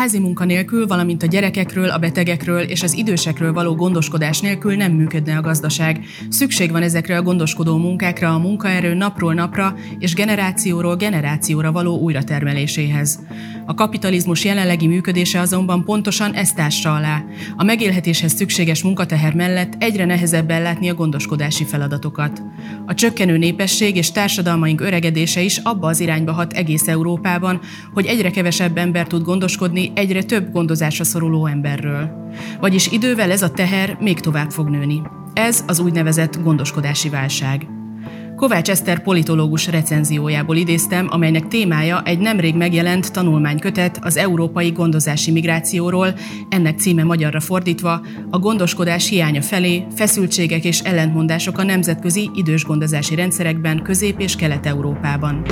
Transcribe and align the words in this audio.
házi 0.00 0.18
munka 0.18 0.44
nélkül, 0.44 0.86
valamint 0.86 1.22
a 1.22 1.26
gyerekekről, 1.26 1.90
a 1.90 1.98
betegekről 1.98 2.60
és 2.60 2.82
az 2.82 2.94
idősekről 2.96 3.52
való 3.52 3.74
gondoskodás 3.74 4.40
nélkül 4.40 4.74
nem 4.74 4.92
működne 4.92 5.36
a 5.36 5.40
gazdaság. 5.40 6.04
Szükség 6.28 6.70
van 6.70 6.82
ezekre 6.82 7.16
a 7.16 7.22
gondoskodó 7.22 7.76
munkákra 7.76 8.34
a 8.34 8.38
munkaerő 8.38 8.94
napról 8.94 9.34
napra 9.34 9.76
és 9.98 10.14
generációról 10.14 10.96
generációra 10.96 11.72
való 11.72 11.98
újratermeléséhez. 11.98 13.18
A 13.70 13.74
kapitalizmus 13.74 14.44
jelenlegi 14.44 14.86
működése 14.86 15.40
azonban 15.40 15.84
pontosan 15.84 16.32
ezt 16.32 16.54
tássa 16.54 16.94
alá. 16.94 17.24
A 17.56 17.64
megélhetéshez 17.64 18.32
szükséges 18.32 18.82
munkateher 18.82 19.34
mellett 19.34 19.74
egyre 19.78 20.04
nehezebb 20.04 20.50
ellátni 20.50 20.88
a 20.88 20.94
gondoskodási 20.94 21.64
feladatokat. 21.64 22.42
A 22.86 22.94
csökkenő 22.94 23.36
népesség 23.36 23.96
és 23.96 24.12
társadalmaink 24.12 24.80
öregedése 24.80 25.40
is 25.40 25.56
abba 25.56 25.88
az 25.88 26.00
irányba 26.00 26.32
hat 26.32 26.52
egész 26.52 26.88
Európában, 26.88 27.60
hogy 27.94 28.06
egyre 28.06 28.30
kevesebb 28.30 28.76
ember 28.76 29.06
tud 29.06 29.22
gondoskodni 29.22 29.92
egyre 29.94 30.22
több 30.22 30.52
gondozásra 30.52 31.04
szoruló 31.04 31.46
emberről. 31.46 32.10
Vagyis 32.60 32.86
idővel 32.86 33.30
ez 33.30 33.42
a 33.42 33.50
teher 33.50 33.96
még 34.00 34.20
tovább 34.20 34.50
fog 34.50 34.68
nőni. 34.68 35.02
Ez 35.34 35.64
az 35.66 35.78
úgynevezett 35.78 36.42
gondoskodási 36.42 37.08
válság. 37.08 37.79
Kovács 38.40 38.70
Eszter 38.70 39.02
politológus 39.02 39.66
recenziójából 39.66 40.56
idéztem, 40.56 41.06
amelynek 41.10 41.48
témája 41.48 42.02
egy 42.02 42.18
nemrég 42.18 42.54
megjelent 42.56 43.12
tanulmánykötet 43.12 43.98
az 44.02 44.16
európai 44.16 44.70
gondozási 44.70 45.30
migrációról, 45.30 46.14
ennek 46.48 46.78
címe 46.78 47.02
magyarra 47.02 47.40
fordítva 47.40 48.00
a 48.30 48.38
gondoskodás 48.38 49.08
hiánya 49.08 49.42
felé, 49.42 49.86
feszültségek 49.94 50.64
és 50.64 50.80
ellentmondások 50.80 51.58
a 51.58 51.62
nemzetközi 51.62 52.30
idős 52.34 52.64
gondozási 52.64 53.14
rendszerekben 53.14 53.82
Közép- 53.82 54.20
és 54.20 54.36
Kelet-Európában. 54.36 55.42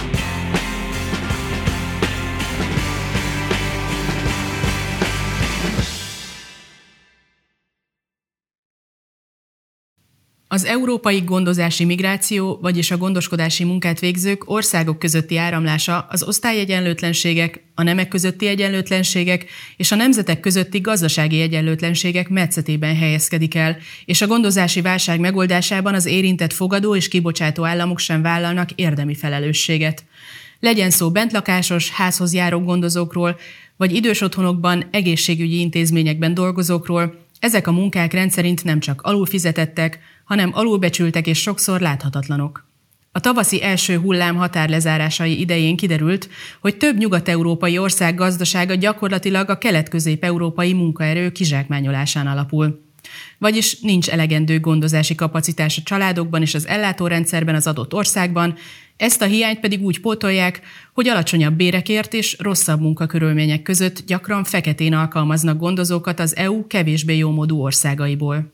Az 10.59 10.65
európai 10.65 11.21
gondozási 11.21 11.85
migráció, 11.85 12.59
vagyis 12.63 12.91
a 12.91 12.97
gondoskodási 12.97 13.65
munkát 13.65 14.01
végzők 14.01 14.51
országok 14.51 14.99
közötti 14.99 15.37
áramlása 15.37 16.07
az 16.11 16.23
osztályegyenlőtlenségek, 16.23 17.63
a 17.75 17.83
nemek 17.83 18.09
közötti 18.09 18.47
egyenlőtlenségek 18.47 19.47
és 19.77 19.93
a 19.93 19.97
nemzetek 19.97 20.41
közötti 20.41 20.81
gazdasági 20.81 21.41
egyenlőtlenségek 21.41 22.29
metszetében 22.29 22.97
helyezkedik 22.97 23.55
el, 23.55 23.77
és 24.05 24.21
a 24.21 24.27
gondozási 24.27 24.81
válság 24.81 25.21
megoldásában 25.21 25.95
az 25.95 26.07
érintett 26.07 26.53
fogadó 26.53 26.97
és 26.97 27.09
kibocsátó 27.09 27.65
államok 27.65 27.99
sem 27.99 28.23
vállalnak 28.23 28.71
érdemi 28.71 29.15
felelősséget. 29.15 30.05
Legyen 30.61 30.91
szó 30.91 31.11
bentlakásos, 31.11 31.91
házhoz 31.91 32.35
járó 32.35 32.61
gondozókról, 32.61 33.39
vagy 33.77 33.95
idős 33.95 34.21
otthonokban, 34.21 34.89
egészségügyi 34.91 35.59
intézményekben 35.59 36.35
dolgozókról, 36.35 37.27
ezek 37.41 37.67
a 37.67 37.73
munkák 37.73 38.13
rendszerint 38.13 38.65
nem 38.65 38.81
csak 38.81 39.03
alulfizetettek, 39.03 39.99
hanem 40.25 40.51
alulbecsültek 40.53 41.27
és 41.27 41.39
sokszor 41.41 41.81
láthatatlanok. 41.81 42.67
A 43.13 43.21
tavaszi 43.21 43.63
első 43.63 43.99
hullám 43.99 44.37
határlezárásai 44.37 45.41
idején 45.41 45.77
kiderült, 45.77 46.29
hogy 46.61 46.77
több 46.77 46.97
nyugat-európai 46.99 47.79
ország 47.79 48.15
gazdasága 48.15 48.75
gyakorlatilag 48.75 49.51
a 49.51 49.59
kelet-közép-európai 49.59 50.73
munkaerő 50.73 51.33
kizsákmányolásán 51.33 52.27
alapul. 52.27 52.88
Vagyis 53.39 53.81
nincs 53.81 54.09
elegendő 54.09 54.61
gondozási 54.61 55.15
kapacitás 55.15 55.79
a 55.79 55.83
családokban 55.85 56.43
és 56.43 56.55
az 56.55 56.67
ellátórendszerben 56.67 57.55
az 57.55 57.67
adott 57.67 57.95
országban, 57.95 58.55
ezt 58.97 59.23
a 59.23 59.25
hiányt 59.25 59.61
pedig 59.61 59.83
úgy 59.83 60.01
pótolják, 60.01 60.61
hogy 60.95 61.09
alacsonyabb 61.09 61.55
bérekért 61.55 62.15
és 62.15 62.37
rosszabb 62.39 62.81
munkakörülmények 62.81 63.63
között 63.63 64.07
gyakran 64.07 64.45
feketén 64.45 64.93
alkalmaznak 64.93 65.59
gondozókat 65.59 66.21
az 66.21 66.37
EU 66.37 66.67
kevésbé 66.67 67.17
jómódú 67.17 67.63
országaiból. 67.63 68.51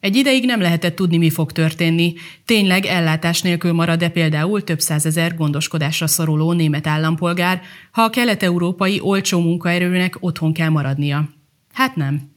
Egy 0.00 0.16
ideig 0.16 0.44
nem 0.44 0.60
lehetett 0.60 0.94
tudni, 0.94 1.16
mi 1.16 1.30
fog 1.30 1.52
történni. 1.52 2.14
Tényleg 2.44 2.84
ellátás 2.84 3.42
nélkül 3.42 3.72
marad-e 3.72 4.08
például 4.08 4.64
több 4.64 4.80
százezer 4.80 5.34
gondoskodásra 5.34 6.06
szoruló 6.06 6.52
német 6.52 6.86
állampolgár, 6.86 7.60
ha 7.90 8.02
a 8.02 8.10
kelet-európai 8.10 9.00
olcsó 9.00 9.40
munkaerőnek 9.40 10.16
otthon 10.20 10.52
kell 10.52 10.68
maradnia? 10.68 11.28
Hát 11.72 11.96
nem. 11.96 12.33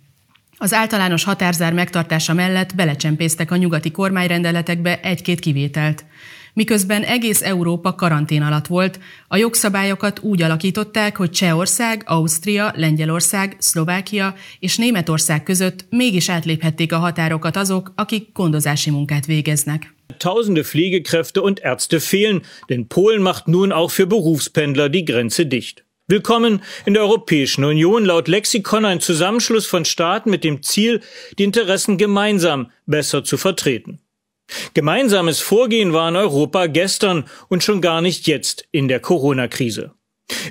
Az 0.57 0.73
általános 0.73 1.23
határzár 1.23 1.73
megtartása 1.73 2.33
mellett 2.33 2.75
belecsempésztek 2.75 3.51
a 3.51 3.55
nyugati 3.55 3.91
kormányrendeletekbe 3.91 4.99
egy-két 5.01 5.39
kivételt– 5.39 6.05
miközben 6.57 7.03
egész 7.03 7.41
Európa 7.41 7.95
karantén 7.95 8.41
alatt 8.41 8.67
volt, 8.67 8.99
a 9.27 9.37
jogszabályokat 9.37 10.19
úgy 10.19 10.41
alakították, 10.41 11.17
hogy 11.17 11.29
Csehország, 11.29 12.03
Ausztria, 12.05 12.71
Lengyelország, 12.75 13.55
Szlovákia 13.59 14.35
és 14.59 14.77
Németország 14.77 15.43
között 15.43 15.85
mégis 15.89 16.29
átléphették 16.29 16.93
a 16.93 16.97
határokat 16.97 17.55
azok, 17.55 17.93
akik 17.95 18.29
gondozási 18.33 18.89
munkát 18.89 19.25
végeznek. 19.25 19.95
Tausende 20.17 20.61
Pflegekräfte 20.61 21.41
und 21.41 21.59
Ärzte 21.63 21.99
fehlen, 21.99 22.41
denn 22.67 22.87
Polen 22.87 23.21
macht 23.21 23.45
nun 23.45 23.71
auch 23.71 23.93
für 23.93 24.07
Berufspendler 24.07 24.89
die 24.89 25.03
Grenze 25.03 25.45
dicht. 25.45 25.86
Willkommen 26.09 26.63
in 26.85 26.93
der 26.93 27.03
Europäischen 27.03 27.65
Union, 27.65 28.05
laut 28.05 28.29
Lexikon 28.29 28.85
ein 28.85 29.01
Zusammenschluss 29.01 29.67
von 29.67 29.83
Staaten 29.83 30.29
mit 30.29 30.45
dem 30.45 30.63
Ziel, 30.63 31.01
die 31.37 31.43
Interessen 31.43 31.97
gemeinsam 31.97 32.71
besser 32.85 33.25
zu 33.25 33.35
vertreten. 33.35 33.99
Gemeinsames 34.73 35.41
Vorgehen 35.41 35.91
war 35.91 36.07
in 36.07 36.15
Europa 36.15 36.67
gestern 36.67 37.25
und 37.49 37.61
schon 37.61 37.81
gar 37.81 38.01
nicht 38.01 38.25
jetzt 38.25 38.69
in 38.71 38.87
der 38.87 39.01
Corona-Krise. 39.01 39.95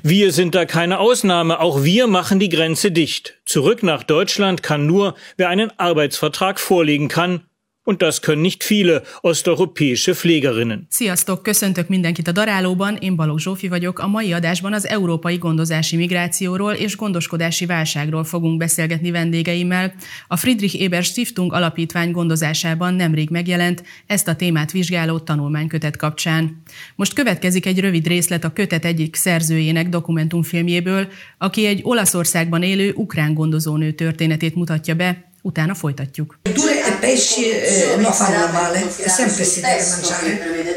Wir 0.03 0.31
sind 0.31 0.55
da 0.55 0.66
keine 0.66 0.99
Ausnahme, 0.99 1.59
auch 1.59 1.83
wir 1.83 2.06
machen 2.06 2.39
die 2.39 2.50
Grenze 2.50 2.93
dicht. 2.93 3.41
Zurück 3.47 3.83
nach 3.83 4.03
Deutschland 4.03 4.62
kann 4.62 4.84
nur, 4.84 5.15
wer 5.39 5.49
einen 5.49 5.71
Arbeitsvertrag 5.78 6.61
vorlegen 6.61 7.09
kann 7.09 7.47
Und 7.89 8.03
das 8.03 8.21
können 8.21 8.43
nicht 8.43 8.65
viele 8.65 9.03
osteuropäische 9.23 10.15
Pflegerinnen. 10.15 10.87
Sziasztok, 10.91 11.43
köszöntök 11.43 11.89
mindenkit 11.89 12.29
a 12.29 12.33
Darálóban, 12.33 12.97
én 12.97 13.17
Balogh 13.17 13.41
Zsófi 13.41 13.69
vagyok. 13.69 13.99
A 13.99 14.07
mai 14.07 14.33
adásban 14.33 14.73
az 14.73 14.87
európai 14.87 15.37
gondozási 15.37 15.97
migrációról 15.97 16.73
és 16.73 16.97
gondoskodási 16.97 17.67
válságról 17.67 18.25
fogunk 18.25 18.59
beszélgetni 18.59 19.11
vendégeimmel. 19.11 19.95
A 20.29 20.37
Friedrich 20.37 20.83
Eber 20.83 21.03
Stiftung 21.03 21.53
alapítvány 21.53 22.11
gondozásában 22.11 22.95
nemrég 22.95 23.31
megjelent 23.31 23.83
ezt 24.07 24.29
a 24.29 24.37
témát 24.37 24.73
vizsgáló 24.73 25.19
tanulmánykötet 25.19 25.97
kapcsán. 25.97 26.63
Most 26.95 27.13
következik 27.13 27.67
egy 27.67 27.81
rövid 27.81 28.07
részlet 28.07 28.45
a 28.45 28.53
kötet 28.53 28.85
egyik 28.85 29.15
szerzőjének 29.15 29.89
dokumentumfilmjéből, 29.89 31.09
aki 31.39 31.67
egy 31.67 31.81
Olaszországban 31.83 32.63
élő 32.63 32.93
ukrán 32.93 33.35
gondozónő 33.35 33.93
történetét 33.93 34.55
mutatja 34.55 34.95
be, 34.95 35.26
Utána 35.47 35.75
folytatjuk. 35.75 36.39
Dure 36.43 36.84
e 36.84 36.93
pesci 36.95 37.49
eh, 37.49 37.95
non 37.99 38.12
fanno 38.12 38.49
male, 38.49 38.93
è 38.97 39.09
sempre 39.09 39.45
si 39.45 39.61
deve 39.61 39.87
mangiare. 39.87 40.75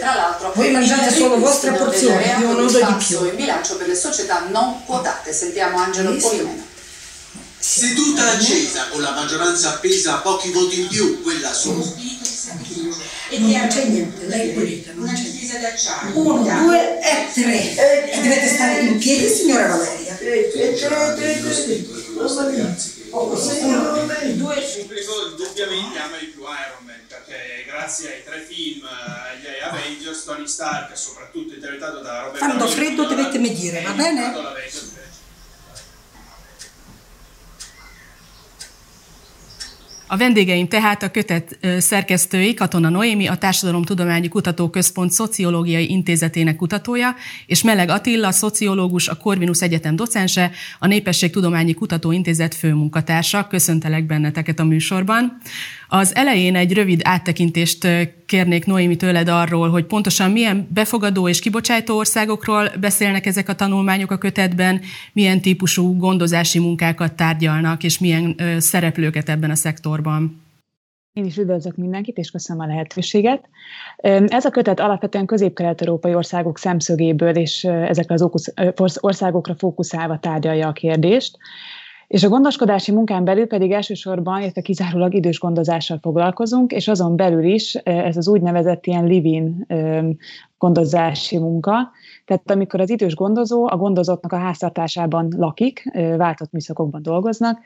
Voi 0.53 0.69
mangiate 0.69 1.11
solo 1.11 1.39
vostra 1.39 1.71
porzione, 1.71 2.35
io 2.39 2.51
non 2.51 2.71
do 2.71 2.77
di 2.77 2.93
più. 3.03 3.25
Il 3.25 3.33
bilancio 3.33 3.77
per 3.77 3.87
le 3.87 3.95
società 3.95 4.45
non 4.51 4.85
quotate, 4.85 5.33
sentiamo 5.33 5.79
Angelo 5.79 6.15
Polimeno. 6.15 6.63
Seduta 7.57 8.33
accesa 8.33 8.89
con 8.91 9.01
la 9.01 9.09
maggioranza 9.11 9.69
appesa 9.69 10.17
a 10.17 10.19
pochi 10.19 10.51
voti 10.51 10.81
in 10.81 10.87
più, 10.87 11.23
quella. 11.23 11.51
E 13.31 13.39
non 13.39 13.67
c'è 13.67 13.85
niente, 13.85 14.27
lei 14.27 14.49
pulita, 14.51 14.91
non 14.93 15.11
c'è 15.11 15.21
niente. 15.21 16.11
Uno, 16.13 16.43
due 16.43 16.99
e 17.01 17.27
tre. 17.33 18.11
E 18.11 18.21
dovete 18.21 18.47
stare 18.47 18.81
in 18.81 18.99
piedi, 18.99 19.27
signora 19.33 19.65
Valeria. 19.65 20.15
E 20.19 20.49
tre, 20.51 20.75
tre, 21.15 21.41
così. 23.27 24.37
Due 24.37 24.65
supplicò 24.65 25.27
indubbiamente 25.27 25.99
ama 25.99 26.17
di 26.17 26.25
più 26.27 26.41
Iron 26.41 26.85
Man 26.85 26.99
perché 27.07 27.65
grazie 27.65 28.13
ai 28.13 28.23
tre 28.23 28.39
film, 28.41 28.85
agli 28.85 29.47
Avengers, 29.61 30.23
Tony 30.23 30.47
Stark, 30.47 30.97
soprattutto 30.97 31.53
interpretato 31.53 31.99
da 31.99 32.21
Robert 32.21 32.37
Quando 32.37 32.67
freddo 32.67 33.05
dovete 33.05 33.37
mi 33.39 33.53
dire, 33.53 33.81
va 33.81 33.91
bene? 33.91 34.33
A 40.11 40.17
vendégeim 40.17 40.67
tehát 40.67 41.03
a 41.03 41.11
kötet 41.11 41.59
szerkesztői 41.77 42.53
Katona 42.53 42.89
Noémi, 42.89 43.27
a 43.27 43.37
Társadalomtudományi 43.37 44.27
Kutatóközpont 44.27 45.11
Szociológiai 45.11 45.89
Intézetének 45.89 46.55
kutatója, 46.55 47.15
és 47.45 47.63
Meleg 47.63 47.89
Attila, 47.89 48.31
szociológus, 48.31 49.07
a 49.07 49.15
Corvinus 49.15 49.61
Egyetem 49.61 49.95
docense, 49.95 50.51
a 50.79 50.87
Népességtudományi 50.87 51.73
Kutatóintézet 51.73 52.55
főmunkatársa. 52.55 53.47
Köszöntelek 53.47 54.05
benneteket 54.05 54.59
a 54.59 54.63
műsorban. 54.63 55.37
Az 55.91 56.15
elején 56.15 56.55
egy 56.55 56.73
rövid 56.73 57.01
áttekintést 57.03 57.87
kérnék 58.25 58.65
Noémi 58.65 58.95
tőled 58.95 59.27
arról, 59.27 59.69
hogy 59.69 59.85
pontosan 59.85 60.31
milyen 60.31 60.67
befogadó 60.73 61.27
és 61.27 61.39
kibocsátó 61.39 61.97
országokról 61.97 62.69
beszélnek 62.79 63.25
ezek 63.25 63.49
a 63.49 63.55
tanulmányok 63.55 64.11
a 64.11 64.17
kötetben, 64.17 64.81
milyen 65.13 65.41
típusú 65.41 65.97
gondozási 65.97 66.59
munkákat 66.59 67.13
tárgyalnak, 67.13 67.83
és 67.83 67.99
milyen 67.99 68.35
szereplőket 68.57 69.29
ebben 69.29 69.49
a 69.49 69.55
szektorban. 69.55 70.41
Én 71.13 71.25
is 71.25 71.37
üdvözlök 71.37 71.75
mindenkit, 71.75 72.17
és 72.17 72.31
köszönöm 72.31 72.61
a 72.61 72.67
lehetőséget. 72.67 73.49
Ez 74.27 74.45
a 74.45 74.49
kötet 74.49 74.79
alapvetően 74.79 75.25
közép-kelet-európai 75.25 76.13
országok 76.13 76.57
szemszögéből 76.57 77.35
és 77.35 77.63
ezekre 77.63 78.15
az 78.75 78.97
országokra 78.99 79.55
fókuszálva 79.55 80.19
tárgyalja 80.19 80.67
a 80.67 80.71
kérdést. 80.71 81.37
És 82.09 82.23
a 82.23 82.29
gondoskodási 82.29 82.91
munkán 82.91 83.23
belül 83.23 83.47
pedig 83.47 83.71
elsősorban, 83.71 84.41
illetve 84.41 84.61
kizárólag 84.61 85.13
idős 85.13 85.39
gondozással 85.39 85.99
foglalkozunk, 86.01 86.71
és 86.71 86.87
azon 86.87 87.15
belül 87.15 87.43
is 87.43 87.73
ez 87.83 88.17
az 88.17 88.27
úgynevezett 88.27 88.85
ilyen 88.85 89.05
living 89.05 89.65
gondozási 90.57 91.37
munka. 91.37 91.91
Tehát 92.25 92.51
amikor 92.51 92.79
az 92.79 92.89
idős 92.89 93.15
gondozó 93.15 93.67
a 93.67 93.77
gondozottnak 93.77 94.31
a 94.31 94.37
háztartásában 94.37 95.33
lakik, 95.37 95.83
váltott 96.17 96.51
műszakokban 96.51 97.01
dolgoznak, 97.01 97.59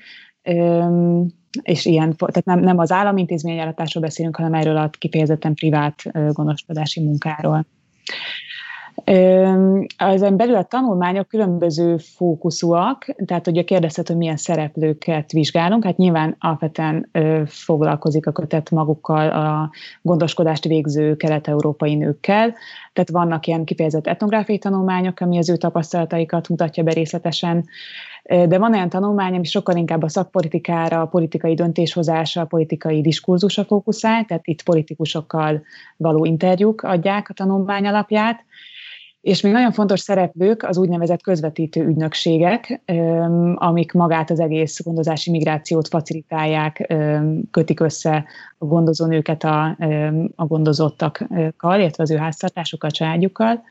és 1.62 1.86
ilyen, 1.86 2.16
tehát 2.16 2.46
nem, 2.46 2.60
nem 2.60 2.78
az 2.78 2.92
államintézményjáratásról 2.92 4.04
beszélünk, 4.04 4.36
hanem 4.36 4.54
erről 4.54 4.78
a 4.78 4.90
kifejezetten 4.90 5.54
privát 5.54 6.02
gondoskodási 6.34 7.04
munkáról. 7.04 7.66
Ezen 9.98 10.38
belül 10.38 10.56
a 10.56 10.64
tanulmányok 10.64 11.28
különböző 11.28 11.98
fókuszúak, 11.98 13.06
tehát 13.26 13.48
ugye 13.48 13.64
kérdezted, 13.64 14.08
hogy 14.08 14.18
milyen 14.18 14.38
szereplőket 14.38 15.32
vizsgálunk, 15.32 15.84
hát 15.84 15.98
nyilván 15.98 16.36
alapvetően 16.40 17.10
foglalkozik 17.46 18.28
a 18.28 18.32
kötet 18.32 18.72
magukkal 18.72 19.30
a 19.30 19.72
gondoskodást 20.02 20.64
végző 20.64 21.16
kelet-európai 21.16 21.96
nőkkel, 21.96 22.54
tehát 22.94 23.10
vannak 23.10 23.48
ilyen 23.48 23.64
kifejezett 23.64 24.08
etnográfiai 24.08 24.58
tanulmányok, 24.58 25.20
ami 25.20 25.38
az 25.38 25.50
ő 25.50 25.58
tapasztalataikat 25.58 26.50
mutatja 26.50 26.84
be 26.84 26.92
részletesen, 26.92 27.66
de 28.24 28.58
van 28.58 28.74
olyan 28.74 28.90
tanulmány, 28.90 29.36
ami 29.36 29.44
sokkal 29.44 29.76
inkább 29.76 30.04
a 30.04 30.10
szakpolitikára, 30.10 31.02
a 31.02 31.06
politikai 31.06 31.54
döntéshozásra, 31.54 32.42
a 32.42 32.46
politikai 32.46 33.02
diskurzusra 33.02 33.64
fókuszál, 33.64 34.26
tehát 34.26 34.48
itt 34.48 34.64
politikusokkal 34.64 35.62
való 35.98 36.26
interjúk 36.26 36.82
adják 36.82 37.30
a 37.30 37.34
tanulmány 37.34 37.88
alapját, 37.88 38.46
és 39.24 39.42
még 39.42 39.52
nagyon 39.52 39.72
fontos 39.72 40.00
szereplők 40.00 40.64
az 40.64 40.78
úgynevezett 40.78 41.22
közvetítő 41.22 41.86
ügynökségek, 41.86 42.82
amik 43.56 43.92
magát 43.92 44.30
az 44.30 44.40
egész 44.40 44.84
gondozási 44.84 45.32
migrációt 45.32 45.88
facilitálják, 45.88 46.94
kötik 47.52 47.80
össze 47.80 48.26
a 48.58 48.66
gondozónőket 48.66 49.44
a, 49.44 49.78
a 50.36 50.46
gondozottakkal, 50.46 51.80
illetve 51.80 52.04
az 52.04 52.12
ő 52.12 52.16
háztartásukkal, 52.16 52.92
családjukkal 52.92 53.64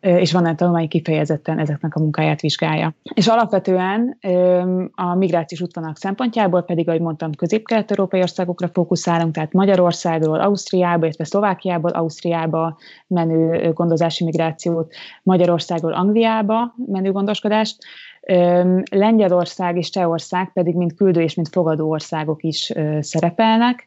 és 0.00 0.32
van 0.32 0.46
egy 0.46 0.54
tanulmány 0.54 0.88
kifejezetten 0.88 1.58
ezeknek 1.58 1.94
a 1.94 2.00
munkáját 2.00 2.40
vizsgálja. 2.40 2.94
És 3.14 3.26
alapvetően 3.26 4.18
a 4.94 5.14
migrációs 5.14 5.60
útvonalak 5.60 5.96
szempontjából 5.96 6.62
pedig, 6.62 6.88
ahogy 6.88 7.00
mondtam, 7.00 7.32
közép-kelet-európai 7.32 8.20
országokra 8.20 8.68
fókuszálunk, 8.72 9.34
tehát 9.34 9.52
Magyarországról, 9.52 10.40
Ausztriába, 10.40 11.04
illetve 11.04 11.24
Szlovákiából, 11.24 11.90
Ausztriába 11.90 12.78
menő 13.06 13.72
gondozási 13.72 14.24
migrációt, 14.24 14.94
Magyarországról, 15.22 15.92
Angliába 15.92 16.74
menő 16.86 17.12
gondoskodást, 17.12 17.76
Lengyelország 18.90 19.76
és 19.76 19.90
Csehország 19.90 20.52
pedig 20.52 20.74
mint 20.74 20.94
küldő 20.94 21.20
és 21.20 21.34
mint 21.34 21.48
fogadó 21.48 21.90
országok 21.90 22.42
is 22.42 22.72
szerepelnek, 23.00 23.86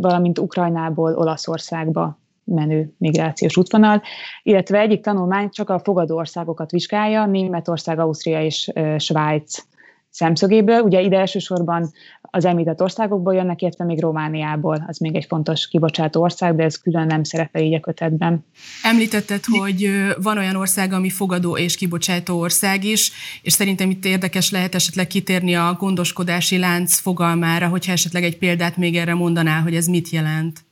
valamint 0.00 0.38
Ukrajnából 0.38 1.14
Olaszországba 1.14 2.19
menő 2.54 2.94
migrációs 2.98 3.56
útvonal, 3.56 4.02
illetve 4.42 4.78
egyik 4.78 5.00
tanulmány 5.00 5.50
csak 5.50 5.70
a 5.70 5.80
fogadó 5.84 6.16
országokat 6.16 6.70
vizsgálja, 6.70 7.26
Németország, 7.26 7.98
Ausztria 7.98 8.44
és 8.44 8.70
Svájc 8.96 9.68
szemszögéből. 10.10 10.80
Ugye 10.80 11.00
ide 11.00 11.18
elsősorban 11.18 11.90
az 12.20 12.44
említett 12.44 12.82
országokból 12.82 13.34
jönnek, 13.34 13.62
illetve 13.62 13.84
még 13.84 14.00
Romániából, 14.00 14.84
az 14.86 14.98
még 14.98 15.14
egy 15.14 15.24
fontos 15.24 15.68
kibocsátó 15.68 16.22
ország, 16.22 16.56
de 16.56 16.64
ez 16.64 16.76
külön 16.76 17.06
nem 17.06 17.24
szerepel 17.24 17.62
így 17.62 17.74
a 17.74 17.80
kötetben. 17.80 18.44
Említetted, 18.82 19.44
hogy 19.44 19.90
van 20.22 20.38
olyan 20.38 20.56
ország, 20.56 20.92
ami 20.92 21.10
fogadó 21.10 21.56
és 21.56 21.76
kibocsátó 21.76 22.38
ország 22.38 22.84
is, 22.84 23.12
és 23.42 23.52
szerintem 23.52 23.90
itt 23.90 24.04
érdekes 24.04 24.50
lehet 24.50 24.74
esetleg 24.74 25.06
kitérni 25.06 25.54
a 25.54 25.76
gondoskodási 25.78 26.58
lánc 26.58 26.98
fogalmára, 26.98 27.68
hogyha 27.68 27.92
esetleg 27.92 28.22
egy 28.22 28.38
példát 28.38 28.76
még 28.76 28.96
erre 28.96 29.14
mondanál, 29.14 29.62
hogy 29.62 29.74
ez 29.74 29.86
mit 29.86 30.10
jelent. 30.10 30.68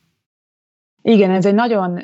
Igen, 1.01 1.31
ez 1.31 1.45
egy 1.45 1.53
nagyon 1.53 2.01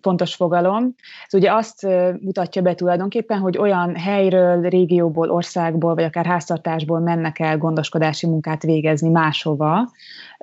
fontos 0.00 0.34
fogalom. 0.34 0.94
Ez 1.26 1.34
ugye 1.34 1.52
azt 1.52 1.86
mutatja 2.20 2.62
be 2.62 2.74
tulajdonképpen, 2.74 3.38
hogy 3.38 3.58
olyan 3.58 3.96
helyről, 3.96 4.68
régióból, 4.68 5.30
országból, 5.30 5.94
vagy 5.94 6.04
akár 6.04 6.26
háztartásból 6.26 7.00
mennek 7.00 7.38
el 7.38 7.58
gondoskodási 7.58 8.26
munkát 8.26 8.62
végezni 8.62 9.08
máshova, 9.08 9.90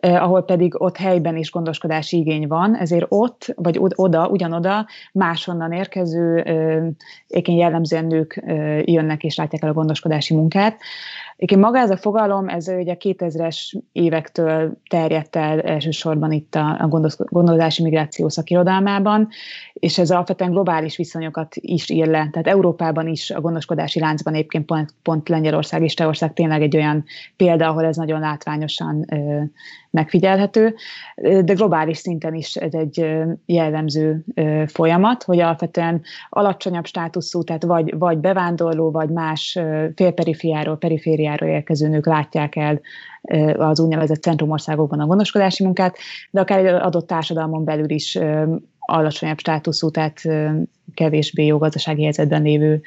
ahol 0.02 0.44
pedig 0.44 0.82
ott 0.82 0.98
helyben 0.98 1.38
is 1.38 1.52
gondoskodási 1.52 2.18
igény 2.18 2.48
van, 2.48 2.76
ezért 2.76 3.06
ott, 3.10 3.54
vagy 3.56 3.80
oda, 3.96 4.28
ugyanoda 4.28 4.88
máshonnan 5.12 5.72
érkező, 5.72 6.44
éken 7.28 7.56
jellemzően 7.56 8.06
nők 8.06 8.44
jönnek 8.86 9.24
és 9.24 9.36
látják 9.36 9.64
el 9.64 9.70
a 9.70 9.74
gondoskodási 9.74 10.36
munkát. 10.36 10.80
Egyébként 11.38 11.62
maga 11.62 11.80
ez 11.80 11.90
a 11.90 11.98
fogalom, 11.98 12.50
ez 12.50 12.68
ugye 12.68 12.96
2000-es 13.00 13.82
évektől 13.92 14.78
terjedt 14.90 15.36
el 15.36 15.62
elsősorban 15.62 16.32
itt 16.32 16.56
a, 16.56 16.78
a 16.80 16.88
gondozási 17.30 17.84
migráció 17.84 18.30
szakirodalmában, 18.30 19.30
és 19.80 19.98
ez 19.98 20.12
alapvetően 20.12 20.52
globális 20.52 20.98
viszonyokat 20.98 21.56
is 21.56 21.90
ír 21.90 22.08
le. 22.08 22.30
Tehát 22.32 22.48
Európában 22.48 23.08
is 23.08 23.32
a 23.32 23.42
gondoskodási 23.42 24.00
láncban 24.00 24.34
egyébként 24.34 24.66
pont, 24.66 24.94
pont 25.02 25.30
Lengyelország 25.30 25.84
és 25.84 25.94
Teország 25.94 26.34
tényleg 26.34 26.62
egy 26.62 26.76
olyan 26.76 27.04
példa, 27.36 27.68
ahol 27.68 27.86
ez 27.86 27.96
nagyon 27.96 28.20
látványosan 28.20 29.06
ö, 29.12 29.42
megfigyelhető, 29.90 30.76
de 31.16 31.54
globális 31.54 31.98
szinten 31.98 32.34
is 32.34 32.56
ez 32.56 32.74
egy 32.74 33.16
jellemző 33.46 34.24
ö, 34.34 34.64
folyamat, 34.68 35.24
hogy 35.24 35.40
alapvetően 35.40 36.02
alacsonyabb 36.30 36.86
státuszú, 36.86 37.44
tehát 37.44 37.64
vagy, 37.64 37.98
vagy 37.98 38.18
bevándorló, 38.18 38.92
vagy 38.92 39.10
más 39.10 39.60
félperifériáról, 39.96 40.78
perifériáról 40.78 41.50
érkező 41.50 41.88
nők 41.88 42.06
látják 42.06 42.56
el 42.56 42.82
az 43.58 43.80
úgynevezett 43.80 44.22
centrumországokban 44.22 45.00
a 45.00 45.06
gondoskodási 45.06 45.64
munkát, 45.64 45.98
de 46.32 46.40
akár 46.40 46.60
egy 46.60 46.66
adott 46.66 47.08
társadalmon 47.08 47.64
belül 47.64 47.90
is 47.90 48.20
alacsonyabb 48.88 49.40
státuszú, 49.40 49.90
tehát 49.90 50.22
kevésbé 50.94 51.46
jó 51.46 51.58
gazdasági 51.58 52.04
helyzetben 52.04 52.42
lévő 52.42 52.82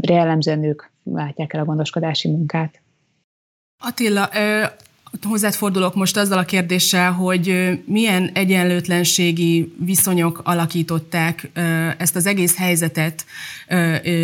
jellemzően 0.00 0.58
nők 0.58 0.90
látják 1.02 1.52
el 1.52 1.60
a 1.60 1.64
gondoskodási 1.64 2.28
munkát. 2.28 2.80
Attila, 3.84 4.30
hozzád 5.22 5.54
fordulok 5.54 5.94
most 5.94 6.16
azzal 6.16 6.38
a 6.38 6.44
kérdéssel, 6.44 7.12
hogy 7.12 7.78
milyen 7.84 8.30
egyenlőtlenségi 8.34 9.74
viszonyok 9.78 10.40
alakították 10.44 11.50
ezt 11.98 12.16
az 12.16 12.26
egész 12.26 12.56
helyzetet 12.56 13.24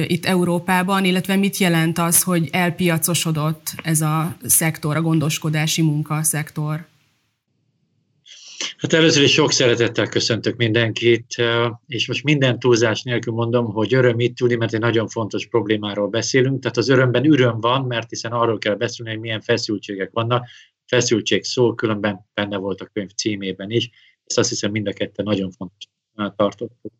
itt 0.06 0.26
Európában, 0.26 1.04
illetve 1.04 1.36
mit 1.36 1.56
jelent 1.56 1.98
az, 1.98 2.22
hogy 2.22 2.48
elpiacosodott 2.52 3.74
ez 3.82 4.00
a 4.00 4.36
szektor, 4.44 4.96
a 4.96 5.02
gondoskodási 5.02 5.82
munka 5.82 6.22
szektor? 6.22 6.90
Hát 8.82 8.93
először 8.93 9.22
is 9.22 9.32
sok 9.32 9.53
szeretettel 9.53 10.08
köszöntök 10.08 10.56
mindenkit, 10.56 11.34
és 11.86 12.06
most 12.06 12.24
minden 12.24 12.58
túlzás 12.58 13.03
nélkül 13.03 13.32
mondom, 13.32 13.65
hogy 13.72 13.94
öröm 13.94 14.20
itt 14.20 14.41
ülni, 14.41 14.55
mert 14.55 14.74
egy 14.74 14.81
nagyon 14.81 15.08
fontos 15.08 15.46
problémáról 15.46 16.08
beszélünk. 16.08 16.60
Tehát 16.60 16.77
az 16.77 16.89
örömben 16.89 17.32
öröm 17.32 17.60
van, 17.60 17.84
mert 17.84 18.08
hiszen 18.08 18.32
arról 18.32 18.58
kell 18.58 18.74
beszélni, 18.74 19.12
hogy 19.12 19.20
milyen 19.20 19.41
feszültségek 19.41 20.10
vannak. 20.12 20.46
Feszültség 20.86 21.44
szó, 21.44 21.74
különben 21.74 22.27
benne 22.34 22.56
volt 22.56 22.81
a 22.81 22.89
könyv 22.93 23.10
címében 23.10 23.70
is. 23.70 23.91
Ezt 24.24 24.39
azt 24.39 24.48
hiszem 24.48 24.70
mind 24.70 24.86
a 24.86 24.93
ketten 24.93 25.24
nagyon 25.24 25.51
fontos 25.51 25.89
tartottuk. 26.36 26.93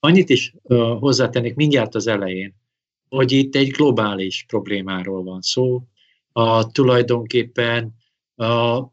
Annyit 0.00 0.28
is 0.28 0.54
hozzátennék 0.98 1.54
mindjárt 1.54 1.94
az 1.94 2.06
elején, 2.06 2.54
hogy 3.08 3.32
itt 3.32 3.54
egy 3.54 3.68
globális 3.68 4.44
problémáról 4.46 5.22
van 5.22 5.40
szó. 5.40 5.82
A, 6.32 6.70
tulajdonképpen 6.70 7.94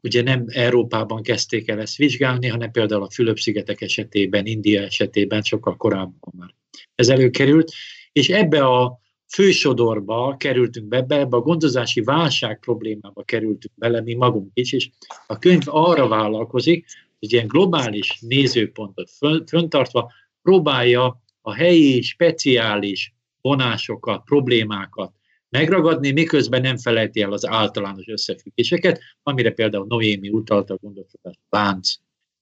ugye 0.01 0.21
nem 0.21 0.45
Európában 0.47 1.23
kezdték 1.23 1.69
el 1.69 1.79
ezt 1.79 1.95
vizsgálni, 1.95 2.47
hanem 2.47 2.71
például 2.71 3.03
a 3.03 3.09
Fülöp-szigetek 3.09 3.81
esetében, 3.81 4.45
India 4.45 4.81
esetében 4.81 5.41
sokkal 5.41 5.75
korábban 5.75 6.33
már 6.37 6.53
ez 6.95 7.09
előkerült, 7.09 7.71
és 8.11 8.29
ebbe 8.29 8.65
a 8.65 8.99
fősodorba 9.27 10.35
kerültünk 10.37 10.87
be, 10.87 10.97
ebbe 10.97 11.37
a 11.37 11.41
gondozási 11.41 12.01
válság 12.01 12.59
problémába 12.59 13.23
kerültünk 13.23 13.73
bele 13.75 14.01
mi 14.01 14.13
magunk 14.13 14.51
is, 14.53 14.73
és 14.73 14.89
a 15.27 15.37
könyv 15.37 15.63
arra 15.65 16.07
vállalkozik, 16.07 16.85
hogy 17.19 17.33
ilyen 17.33 17.47
globális 17.47 18.19
nézőpontot 18.19 19.09
föntartva 19.47 20.11
próbálja 20.41 21.21
a 21.41 21.53
helyi, 21.53 22.01
speciális 22.01 23.13
vonásokat, 23.41 24.23
problémákat 24.23 25.13
megragadni, 25.57 26.11
miközben 26.11 26.61
nem 26.61 26.77
felejti 26.77 27.21
el 27.21 27.31
az 27.31 27.45
általános 27.45 28.07
összefüggéseket, 28.07 28.99
amire 29.23 29.51
például 29.51 29.85
Noémi 29.87 30.29
utalta 30.29 30.73
a 30.73 30.77
gondolkodás 30.81 31.39
lánc 31.49 31.93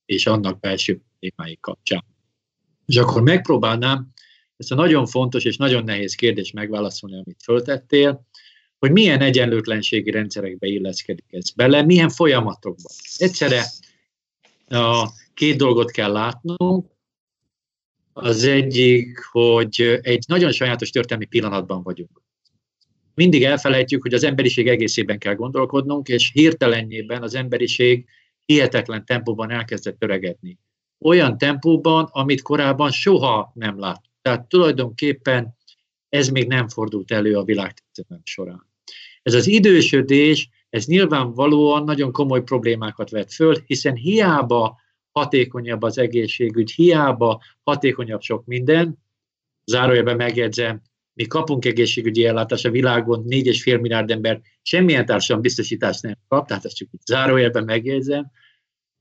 és 0.05 0.25
annak 0.25 0.59
belső 0.59 1.01
problémái 1.19 1.57
kapcsán. 1.61 2.03
És 2.85 2.97
akkor 2.97 3.21
megpróbálnám 3.21 4.07
ezt 4.57 4.71
a 4.71 4.75
nagyon 4.75 5.05
fontos 5.05 5.43
és 5.43 5.57
nagyon 5.57 5.83
nehéz 5.83 6.15
kérdést 6.15 6.53
megválaszolni, 6.53 7.15
amit 7.15 7.43
föltettél, 7.43 8.27
hogy 8.79 8.91
milyen 8.91 9.21
egyenlőtlenségi 9.21 10.11
rendszerekbe 10.11 10.67
illeszkedik 10.67 11.25
ez 11.29 11.51
bele, 11.51 11.81
milyen 11.81 12.09
folyamatokban. 12.09 12.91
Egyszerre 13.17 13.63
a 14.67 15.09
két 15.33 15.57
dolgot 15.57 15.91
kell 15.91 16.11
látnunk. 16.11 16.91
Az 18.13 18.43
egyik, 18.43 19.19
hogy 19.31 19.99
egy 20.01 20.23
nagyon 20.27 20.51
sajátos 20.51 20.89
történelmi 20.89 21.25
pillanatban 21.25 21.83
vagyunk. 21.83 22.21
Mindig 23.15 23.43
elfelejtjük, 23.43 24.01
hogy 24.01 24.13
az 24.13 24.23
emberiség 24.23 24.67
egészében 24.67 25.17
kell 25.17 25.35
gondolkodnunk, 25.35 26.07
és 26.07 26.31
hirtelenjében 26.33 27.23
az 27.23 27.35
emberiség 27.35 28.05
hihetetlen 28.45 29.05
tempóban 29.05 29.51
elkezdett 29.51 29.99
töregedni. 29.99 30.59
Olyan 30.99 31.37
tempóban, 31.37 32.09
amit 32.11 32.41
korábban 32.41 32.91
soha 32.91 33.51
nem 33.55 33.79
lát. 33.79 34.01
Tehát 34.21 34.47
tulajdonképpen 34.47 35.55
ez 36.09 36.29
még 36.29 36.47
nem 36.47 36.67
fordult 36.67 37.11
elő 37.11 37.37
a 37.37 37.43
világtörténelem 37.43 38.25
során. 38.25 38.71
Ez 39.21 39.33
az 39.33 39.47
idősödés, 39.47 40.49
ez 40.69 40.85
nyilvánvalóan 40.85 41.83
nagyon 41.83 42.11
komoly 42.11 42.43
problémákat 42.43 43.09
vet 43.09 43.33
föl, 43.33 43.55
hiszen 43.65 43.95
hiába 43.95 44.79
hatékonyabb 45.11 45.81
az 45.81 45.97
egészségügy, 45.97 46.71
hiába 46.71 47.41
hatékonyabb 47.63 48.21
sok 48.21 48.45
minden, 48.45 48.97
zárójelben 49.65 50.15
megjegyzem, 50.15 50.81
mi 51.13 51.25
kapunk 51.25 51.65
egészségügyi 51.65 52.25
ellátást 52.25 52.65
a 52.65 52.69
világon, 52.69 53.25
4,5 53.27 53.81
milliárd 53.81 54.11
ember 54.11 54.41
semmilyen 54.61 55.05
társadalmi 55.05 55.41
biztosítást 55.41 56.01
nem 56.01 56.17
kap, 56.27 56.47
tehát 56.47 56.65
ezt 56.65 56.75
csak 56.75 56.87
zárójelben 57.05 57.63
megjegyzem. 57.63 58.31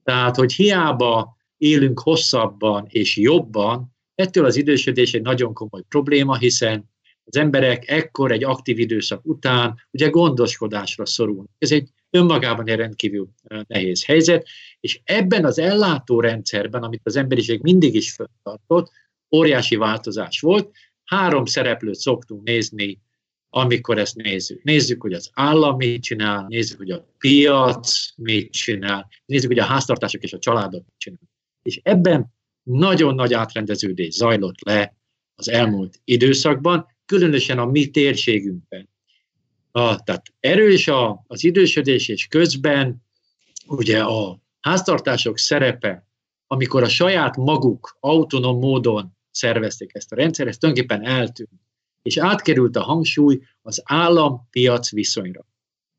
Tehát, 0.04 0.36
hogy 0.36 0.52
hiába 0.52 1.36
élünk 1.56 2.00
hosszabban 2.00 2.86
és 2.88 3.16
jobban, 3.16 3.96
ettől 4.14 4.44
az 4.44 4.56
idősödés 4.56 5.14
egy 5.14 5.22
nagyon 5.22 5.52
komoly 5.52 5.82
probléma, 5.88 6.36
hiszen 6.36 6.90
az 7.24 7.36
emberek 7.36 7.90
ekkor 7.90 8.32
egy 8.32 8.44
aktív 8.44 8.78
időszak 8.78 9.20
után 9.24 9.74
ugye 9.90 10.08
gondoskodásra 10.08 11.06
szorulnak. 11.06 11.50
Ez 11.58 11.72
egy 11.72 11.88
önmagában 12.10 12.68
egy 12.68 12.76
rendkívül 12.76 13.28
nehéz 13.66 14.04
helyzet, 14.04 14.46
és 14.80 15.00
ebben 15.04 15.44
az 15.44 15.58
ellátórendszerben, 15.58 16.82
amit 16.82 17.00
az 17.04 17.16
emberiség 17.16 17.62
mindig 17.62 17.94
is 17.94 18.12
föntartott, 18.12 18.90
óriási 19.30 19.76
változás 19.76 20.40
volt. 20.40 20.70
Három 21.12 21.44
szereplőt 21.44 21.94
szoktunk 21.94 22.42
nézni, 22.42 23.00
amikor 23.48 23.98
ezt 23.98 24.14
nézzük. 24.14 24.62
Nézzük, 24.62 25.02
hogy 25.02 25.12
az 25.12 25.30
állam 25.32 25.76
mit 25.76 26.02
csinál, 26.02 26.46
nézzük, 26.48 26.78
hogy 26.78 26.90
a 26.90 27.06
piac 27.18 28.12
mit 28.16 28.52
csinál, 28.52 29.08
nézzük, 29.26 29.48
hogy 29.48 29.58
a 29.58 29.64
háztartások 29.64 30.22
és 30.22 30.32
a 30.32 30.38
családok 30.38 30.84
mit 30.84 30.94
csinál. 30.98 31.28
És 31.62 31.80
ebben 31.82 32.32
nagyon 32.62 33.14
nagy 33.14 33.34
átrendeződés 33.34 34.14
zajlott 34.14 34.64
le 34.64 34.96
az 35.34 35.48
elmúlt 35.48 36.00
időszakban, 36.04 36.86
különösen 37.06 37.58
a 37.58 37.66
mi 37.66 37.90
térségünkben. 37.90 38.88
A, 39.70 40.02
tehát 40.02 40.26
erős 40.40 40.88
a, 40.88 41.24
az 41.26 41.44
idősödés, 41.44 42.08
és 42.08 42.26
közben 42.26 43.02
ugye 43.66 44.02
a 44.02 44.40
háztartások 44.60 45.38
szerepe, 45.38 46.06
amikor 46.46 46.82
a 46.82 46.88
saját 46.88 47.36
maguk 47.36 47.96
autonóm 48.00 48.58
módon 48.58 49.16
szervezték 49.32 49.90
ezt 49.94 50.12
a 50.12 50.16
rendszert, 50.16 50.48
ez 50.48 50.58
tulajdonképpen 50.58 51.06
eltűnt. 51.06 51.60
És 52.02 52.18
átkerült 52.18 52.76
a 52.76 52.82
hangsúly 52.82 53.40
az 53.62 53.82
állam-piac 53.84 54.90
viszonyra. 54.90 55.46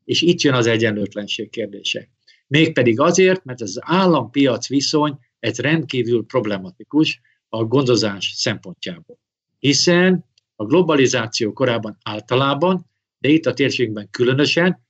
És 0.04 0.22
itt 0.22 0.40
jön 0.40 0.54
az 0.54 0.66
egyenlőtlenség 0.66 1.50
kérdése. 1.50 2.08
Mégpedig 2.46 3.00
azért, 3.00 3.44
mert 3.44 3.60
az 3.60 3.78
állam-piac 3.80 4.68
viszony, 4.68 5.18
ez 5.38 5.58
rendkívül 5.58 6.26
problematikus 6.26 7.20
a 7.48 7.64
gondozás 7.64 8.32
szempontjából. 8.36 9.18
Hiszen 9.58 10.24
a 10.56 10.64
globalizáció 10.64 11.52
korában 11.52 11.96
általában, 12.02 12.86
de 13.18 13.28
itt 13.28 13.46
a 13.46 13.54
térségben 13.54 14.10
különösen, 14.10 14.82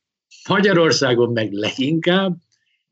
Magyarországon 0.48 1.32
meg 1.32 1.52
leginkább, 1.52 2.36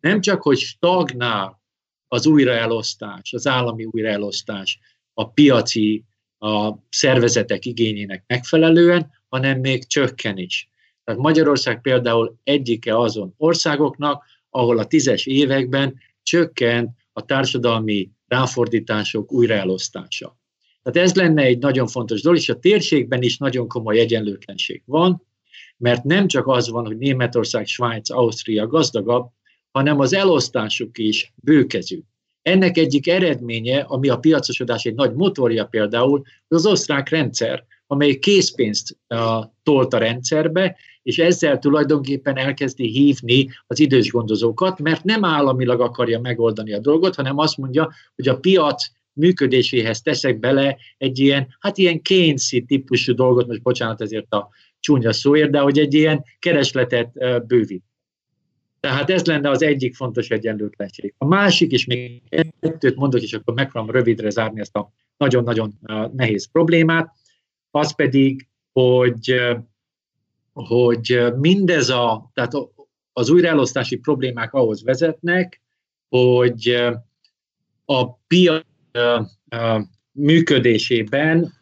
nem 0.01 0.21
csak, 0.21 0.43
hogy 0.43 0.59
stagnál 0.59 1.63
az 2.09 2.27
újraelosztás, 2.27 3.33
az 3.33 3.47
állami 3.47 3.85
újraelosztás, 3.85 4.79
a 5.15 5.31
piaci, 5.31 6.05
a 6.39 6.75
szervezetek 6.89 7.65
igényének 7.65 8.25
megfelelően, 8.27 9.11
hanem 9.29 9.61
még 9.61 9.87
csökken 9.87 10.39
is. 10.39 10.69
Tehát 11.05 11.21
Magyarország 11.21 11.81
például 11.81 12.37
egyike 12.45 12.99
azon 12.99 13.35
országoknak, 13.37 14.25
ahol 14.51 14.79
a 14.79 14.87
tízes 14.87 15.27
években 15.27 15.99
csökkent 16.23 16.91
a 17.13 17.25
társadalmi 17.25 18.11
ráfordítások 18.27 19.33
újraelosztása. 19.33 20.39
Tehát 20.83 21.09
ez 21.09 21.15
lenne 21.15 21.43
egy 21.43 21.59
nagyon 21.59 21.87
fontos 21.87 22.23
dolog, 22.23 22.39
és 22.39 22.49
a 22.49 22.59
térségben 22.59 23.23
is 23.23 23.37
nagyon 23.37 23.69
komoly 23.69 23.99
egyenlőtlenség 23.99 24.83
van, 24.85 25.27
mert 25.77 26.05
nem 26.05 26.27
csak 26.27 26.47
az 26.47 26.69
van, 26.69 26.87
hogy 26.87 26.99
Németország, 26.99 27.67
Svájc, 27.67 28.11
Ausztria 28.11 28.67
gazdagabb, 28.67 29.31
hanem 29.71 30.01
az 30.01 30.13
elosztásuk 30.13 30.99
is 30.99 31.33
bőkezű. 31.35 32.01
Ennek 32.43 32.77
egyik 32.77 33.09
eredménye, 33.09 33.81
ami 33.81 34.09
a 34.09 34.17
piacosodás 34.17 34.85
egy 34.85 34.95
nagy 34.95 35.15
motorja 35.15 35.65
például, 35.65 36.23
az 36.49 36.67
osztrák 36.67 37.09
rendszer, 37.09 37.65
amely 37.87 38.15
készpénzt 38.15 38.97
uh, 39.09 39.19
tolt 39.63 39.95
a 39.95 39.99
rendszerbe, 39.99 40.77
és 41.03 41.19
ezzel 41.19 41.59
tulajdonképpen 41.59 42.37
elkezdi 42.37 42.87
hívni 42.87 43.49
az 43.67 43.79
idős 43.79 44.11
gondozókat, 44.11 44.79
mert 44.79 45.05
nem 45.05 45.25
államilag 45.25 45.81
akarja 45.81 46.21
megoldani 46.21 46.73
a 46.73 46.79
dolgot, 46.79 47.15
hanem 47.15 47.39
azt 47.39 47.57
mondja, 47.57 47.91
hogy 48.15 48.29
a 48.29 48.39
piac 48.39 48.85
működéséhez 49.13 50.03
teszek 50.03 50.39
bele 50.39 50.77
egy 50.99 51.19
ilyen, 51.19 51.57
hát 51.61 51.79
ilyen 51.79 52.03
Keynesi 52.03 52.63
típusú 52.63 53.15
dolgot, 53.15 53.47
most 53.47 53.63
bocsánat 53.63 54.01
ezért 54.01 54.33
a 54.33 54.49
csúnya 54.81 55.13
szóért, 55.13 55.51
de 55.51 55.59
hogy 55.59 55.79
egy 55.79 55.95
ilyen 55.95 56.25
keresletet 56.39 57.13
bővít. 57.47 57.85
Tehát 58.83 59.11
ez 59.11 59.25
lenne 59.25 59.51
az 59.51 59.63
egyik 59.63 59.95
fontos 59.95 60.29
egyenlőtlenség. 60.29 61.15
A 61.19 61.27
másik, 61.27 61.71
és 61.71 61.87
még 61.87 62.23
kettőt 62.61 62.97
mondok, 62.97 63.23
és 63.23 63.33
akkor 63.33 63.55
megpróbálom 63.55 63.95
rövidre 63.95 64.31
zárni 64.31 64.61
ezt 64.61 64.77
a 64.77 64.93
nagyon-nagyon 65.17 65.79
nehéz 66.13 66.51
problémát, 66.51 67.13
az 67.71 67.95
pedig, 67.95 68.49
hogy, 68.73 69.35
hogy 70.53 71.23
mindez 71.37 71.89
a, 71.89 72.31
tehát 72.35 72.53
az 73.13 73.31
újraelosztási 73.31 73.97
problémák 73.97 74.53
ahhoz 74.53 74.85
vezetnek, 74.85 75.61
hogy 76.09 76.69
a 77.85 78.13
piac 78.15 78.65
működésében 80.13 81.53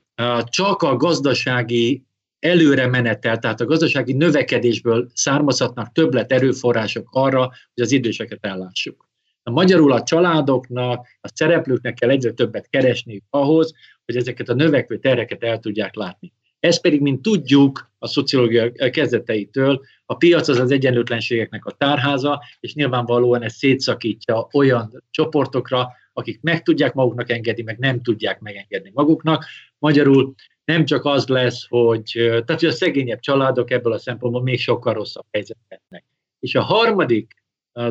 csak 0.45 0.83
a 0.83 0.97
gazdasági 0.97 2.05
előre 2.41 2.87
menetel, 2.87 3.39
tehát 3.39 3.61
a 3.61 3.65
gazdasági 3.65 4.13
növekedésből 4.13 5.11
származhatnak 5.15 5.93
többlet 5.93 6.33
erőforrások 6.33 7.09
arra, 7.11 7.41
hogy 7.75 7.83
az 7.83 7.93
időseket 7.93 8.47
ellássuk. 8.47 9.09
A 9.43 9.51
magyarul 9.51 9.93
a 9.93 10.03
családoknak, 10.03 11.07
a 11.21 11.29
szereplőknek 11.35 11.95
kell 11.95 12.11
egyre 12.11 12.31
többet 12.33 12.69
keresni 12.69 13.23
ahhoz, 13.31 13.73
hogy 14.05 14.17
ezeket 14.17 14.49
a 14.49 14.55
növekvő 14.55 14.99
tereket 14.99 15.43
el 15.43 15.59
tudják 15.59 15.95
látni. 15.95 16.33
Ez 16.61 16.81
pedig, 16.81 17.01
mint 17.01 17.23
tudjuk 17.23 17.91
a 17.99 18.07
szociológia 18.07 18.91
kezdeteitől, 18.91 19.81
a 20.07 20.15
piac 20.15 20.49
az 20.49 20.59
az 20.59 20.71
egyenlőtlenségeknek 20.71 21.65
a 21.65 21.71
tárháza, 21.71 22.43
és 22.61 22.75
nyilvánvalóan 22.75 23.43
ez 23.43 23.55
szétszakítja 23.55 24.49
olyan 24.53 25.05
csoportokra, 25.11 25.89
akik 26.13 26.41
meg 26.43 26.63
tudják 26.63 26.95
maguknak 26.95 27.31
engedni, 27.31 27.63
meg 27.63 27.79
nem 27.79 28.03
tudják 28.03 28.41
megengedni 28.41 28.91
maguknak. 28.95 29.45
Magyarul 29.79 30.35
nem 30.71 30.85
csak 30.85 31.05
az 31.05 31.27
lesz, 31.27 31.67
hogy, 31.69 32.11
tehát, 32.15 32.61
hogy 32.61 32.65
a 32.65 32.73
szegényebb 32.73 33.21
családok 33.21 33.71
ebből 33.71 33.93
a 33.93 33.99
szempontból 33.99 34.43
még 34.43 34.61
sokkal 34.61 34.95
rosszabb 34.95 35.27
helyzetnek. 35.31 36.05
És 36.39 36.55
a 36.55 36.63
harmadik 36.63 37.45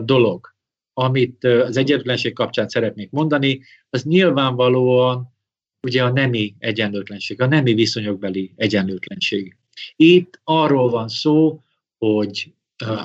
dolog, 0.03 0.53
amit 0.93 1.43
az 1.43 1.77
egyenlőtlenség 1.77 2.33
kapcsán 2.33 2.67
szeretnék 2.67 3.12
mondani, 3.12 3.62
az 3.89 4.03
nyilvánvalóan 4.03 5.33
ugye 5.81 6.03
a 6.03 6.12
nemi 6.12 6.55
egyenlőtlenség, 6.59 7.41
a 7.41 7.45
nemi 7.48 7.74
viszonyokbeli 7.74 8.53
egyenlőtlenség. 8.55 9.57
Itt 9.95 10.41
arról 10.43 10.89
van 10.89 11.07
szó, 11.07 11.62
hogy 11.98 12.53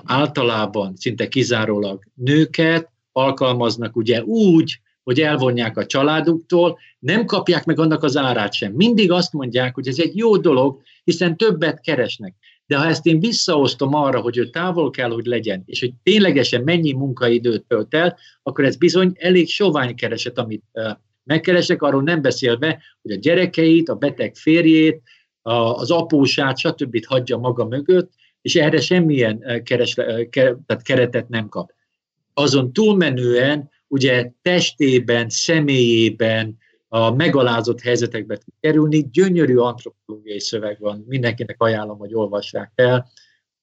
általában 0.04 0.96
szinte 0.96 1.28
kizárólag 1.28 2.04
nőket 2.14 2.92
alkalmaznak 3.12 3.96
ugye 3.96 4.22
úgy, 4.22 4.80
hogy 5.04 5.20
elvonják 5.20 5.76
a 5.76 5.86
családuktól, 5.86 6.78
nem 6.98 7.24
kapják 7.24 7.64
meg 7.64 7.78
annak 7.78 8.02
az 8.02 8.16
árát 8.16 8.52
sem. 8.52 8.72
Mindig 8.72 9.10
azt 9.10 9.32
mondják, 9.32 9.74
hogy 9.74 9.88
ez 9.88 9.98
egy 9.98 10.16
jó 10.16 10.36
dolog, 10.36 10.80
hiszen 11.04 11.36
többet 11.36 11.80
keresnek. 11.80 12.34
De 12.66 12.76
ha 12.76 12.86
ezt 12.86 13.06
én 13.06 13.20
visszaosztom 13.20 13.94
arra, 13.94 14.20
hogy 14.20 14.36
ő 14.36 14.50
távol 14.50 14.90
kell, 14.90 15.10
hogy 15.10 15.24
legyen, 15.24 15.62
és 15.66 15.80
hogy 15.80 15.92
ténylegesen 16.02 16.62
mennyi 16.62 16.92
munkaidőt 16.92 17.64
tölt 17.64 17.94
el, 17.94 18.16
akkor 18.42 18.64
ez 18.64 18.76
bizony 18.76 19.12
elég 19.14 19.48
sovány 19.48 19.94
kereset, 19.94 20.38
amit 20.38 20.62
megkeresek, 21.24 21.82
arról 21.82 22.02
nem 22.02 22.22
beszélve, 22.22 22.82
hogy 23.02 23.10
a 23.10 23.18
gyerekeit, 23.18 23.88
a 23.88 23.94
beteg 23.94 24.34
férjét, 24.34 25.02
az 25.42 25.90
apósát, 25.90 26.58
stb. 26.58 27.04
hagyja 27.06 27.36
maga 27.36 27.64
mögött, 27.64 28.10
és 28.42 28.56
erre 28.56 28.80
semmilyen 28.80 29.62
keres, 29.64 29.96
keretet 30.82 31.28
nem 31.28 31.48
kap. 31.48 31.70
Azon 32.34 32.72
túlmenően 32.72 33.70
ugye 33.94 34.30
testében, 34.42 35.28
személyében, 35.28 36.58
a 36.88 37.10
megalázott 37.10 37.80
helyzetekbe 37.80 38.36
tud 38.36 38.54
kerülni. 38.60 39.08
Gyönyörű 39.12 39.56
antropológiai 39.56 40.40
szöveg 40.40 40.76
van, 40.80 41.04
mindenkinek 41.08 41.62
ajánlom, 41.62 41.98
hogy 41.98 42.14
olvassák 42.14 42.72
el. 42.74 43.10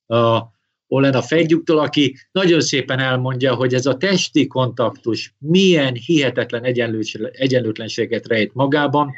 a 0.07 0.53
Olena 0.87 1.21
Fegyuktól, 1.21 1.79
aki 1.79 2.15
nagyon 2.31 2.61
szépen 2.61 2.99
elmondja, 2.99 3.55
hogy 3.55 3.73
ez 3.73 3.85
a 3.85 3.97
testi 3.97 4.47
kontaktus 4.47 5.35
milyen 5.37 5.93
hihetetlen 5.93 6.63
egyenlőtlenséget 7.31 8.27
rejt 8.27 8.53
magában, 8.53 9.11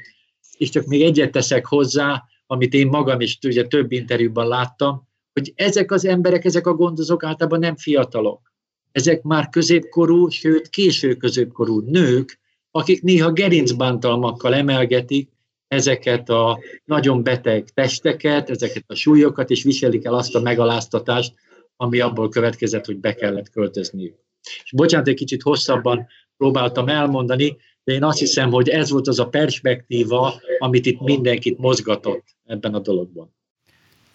és 0.58 0.70
csak 0.70 0.86
még 0.86 1.02
egyet 1.02 1.32
teszek 1.32 1.66
hozzá, 1.66 2.24
amit 2.46 2.74
én 2.74 2.88
magam 2.88 3.20
is 3.20 3.38
ugye 3.46 3.68
több 3.68 3.92
interjúban 3.92 4.48
láttam, 4.48 5.08
hogy 5.34 5.54
ezek 5.56 5.92
az 5.92 6.06
emberek, 6.06 6.46
ezek 6.46 6.68
a 6.68 6.74
gondozók 6.74 7.24
általában 7.24 7.60
nem 7.60 7.76
fiatalok. 7.76 8.53
Ezek 8.94 9.22
már 9.22 9.50
középkorú, 9.50 10.30
sőt 10.30 10.70
késő 10.70 11.16
középkorú 11.16 11.80
nők, 11.80 12.40
akik 12.72 13.02
néha 13.02 13.32
gerincbántalmakkal 13.32 14.54
emelgetik 14.54 15.30
ezeket 15.68 16.30
a 16.30 16.60
nagyon 16.86 17.24
beteg 17.24 17.70
testeket, 17.74 18.50
ezeket 18.50 18.84
a 18.88 18.96
súlyokat, 18.96 19.50
és 19.50 19.64
viselik 19.64 20.06
el 20.06 20.14
azt 20.14 20.36
a 20.36 20.42
megaláztatást, 20.42 21.34
ami 21.76 22.00
abból 22.00 22.30
következett, 22.30 22.86
hogy 22.86 22.98
be 22.98 23.14
kellett 23.14 23.50
költözniük. 23.50 24.16
És 24.64 24.72
bocsánat, 24.76 25.08
egy 25.08 25.16
kicsit 25.16 25.42
hosszabban 25.42 26.08
próbáltam 26.38 26.88
elmondani, 26.88 27.58
de 27.84 27.94
én 27.94 28.04
azt 28.04 28.20
hiszem, 28.20 28.52
hogy 28.52 28.70
ez 28.70 28.90
volt 28.90 29.08
az 29.08 29.20
a 29.20 29.28
perspektíva, 29.28 30.42
amit 30.58 30.86
itt 30.86 31.00
mindenkit 31.00 31.58
mozgatott 31.58 32.24
ebben 32.46 32.74
a 32.74 32.80
dologban. 32.80 33.36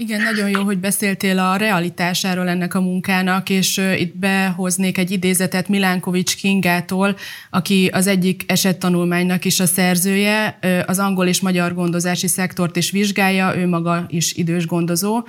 Igen, 0.01 0.23
nagyon 0.23 0.51
jó, 0.51 0.63
hogy 0.63 0.79
beszéltél 0.79 1.39
a 1.39 1.57
realitásáról 1.57 2.49
ennek 2.49 2.75
a 2.75 2.81
munkának, 2.81 3.51
és 3.51 3.81
itt 3.99 4.17
behoznék 4.17 4.99
egy 4.99 5.11
idézetet 5.11 5.69
Milánkovics 5.69 6.37
Kingától, 6.37 7.17
aki 7.51 7.87
az 7.93 8.07
egyik 8.07 8.45
esettanulmánynak 8.47 9.45
is 9.45 9.61
a 9.61 9.67
szerzője, 9.67 10.59
az 10.87 10.99
angol 10.99 11.27
és 11.27 11.41
magyar 11.41 11.75
gondozási 11.75 12.27
szektort 12.27 12.77
is 12.77 12.91
vizsgálja, 12.91 13.57
ő 13.57 13.67
maga 13.67 14.07
is 14.09 14.33
idős 14.33 14.67
gondozó. 14.67 15.23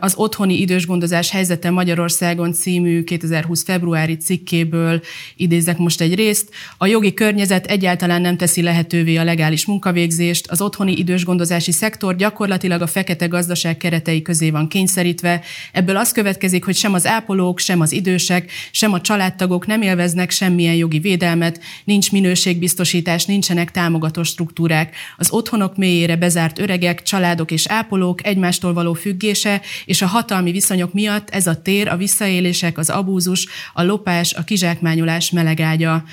Az 0.00 0.14
otthoni 0.16 0.60
idős 0.60 0.86
gondozás 0.86 1.30
helyzete 1.30 1.70
Magyarországon 1.70 2.52
című 2.52 3.04
2020 3.04 3.64
februári 3.64 4.16
cikkéből 4.16 5.00
idézek 5.36 5.78
most 5.78 6.00
egy 6.00 6.14
részt. 6.14 6.50
A 6.78 6.86
jogi 6.86 7.14
környezet 7.14 7.66
egyáltalán 7.66 8.20
nem 8.20 8.36
teszi 8.36 8.62
lehetővé 8.62 9.16
a 9.16 9.24
legális 9.24 9.66
munkavégzést, 9.66 10.46
az 10.50 10.60
otthoni 10.60 10.92
idős 10.92 11.24
gondozási 11.24 11.72
szektor 11.72 12.16
gyakorlatilag 12.16 12.82
a 12.82 12.86
fekete 12.86 13.26
gazdaság 13.26 13.66
gazdaság 13.68 13.76
keretei 13.76 14.22
közé 14.22 14.50
van 14.50 14.68
kényszerítve. 14.68 15.40
Ebből 15.72 15.96
az 15.96 16.12
következik, 16.12 16.64
hogy 16.64 16.76
sem 16.76 16.94
az 16.94 17.06
ápolók, 17.06 17.58
sem 17.58 17.80
az 17.80 17.92
idősek, 17.92 18.50
sem 18.70 18.92
a 18.92 19.00
családtagok 19.00 19.66
nem 19.66 19.82
élveznek 19.82 20.30
semmilyen 20.30 20.74
jogi 20.74 20.98
védelmet, 20.98 21.60
nincs 21.84 22.12
minőségbiztosítás, 22.12 23.24
nincsenek 23.24 23.70
támogató 23.70 24.22
struktúrák. 24.22 24.96
Az 25.16 25.30
otthonok 25.30 25.76
mélyére 25.76 26.16
bezárt 26.16 26.58
öregek, 26.58 27.02
családok 27.02 27.50
és 27.50 27.66
ápolók 27.66 28.26
egymástól 28.26 28.72
való 28.72 28.92
függése 28.92 29.60
és 29.84 30.02
a 30.02 30.06
hatalmi 30.06 30.52
viszonyok 30.52 30.92
miatt 30.92 31.30
ez 31.30 31.46
a 31.46 31.62
tér, 31.62 31.88
a 31.88 31.96
visszaélések, 31.96 32.78
az 32.78 32.90
abúzus, 32.90 33.46
a 33.74 33.82
lopás, 33.82 34.34
a 34.34 34.44
kizsákmányolás 34.44 35.30
melegágya. 35.30 36.04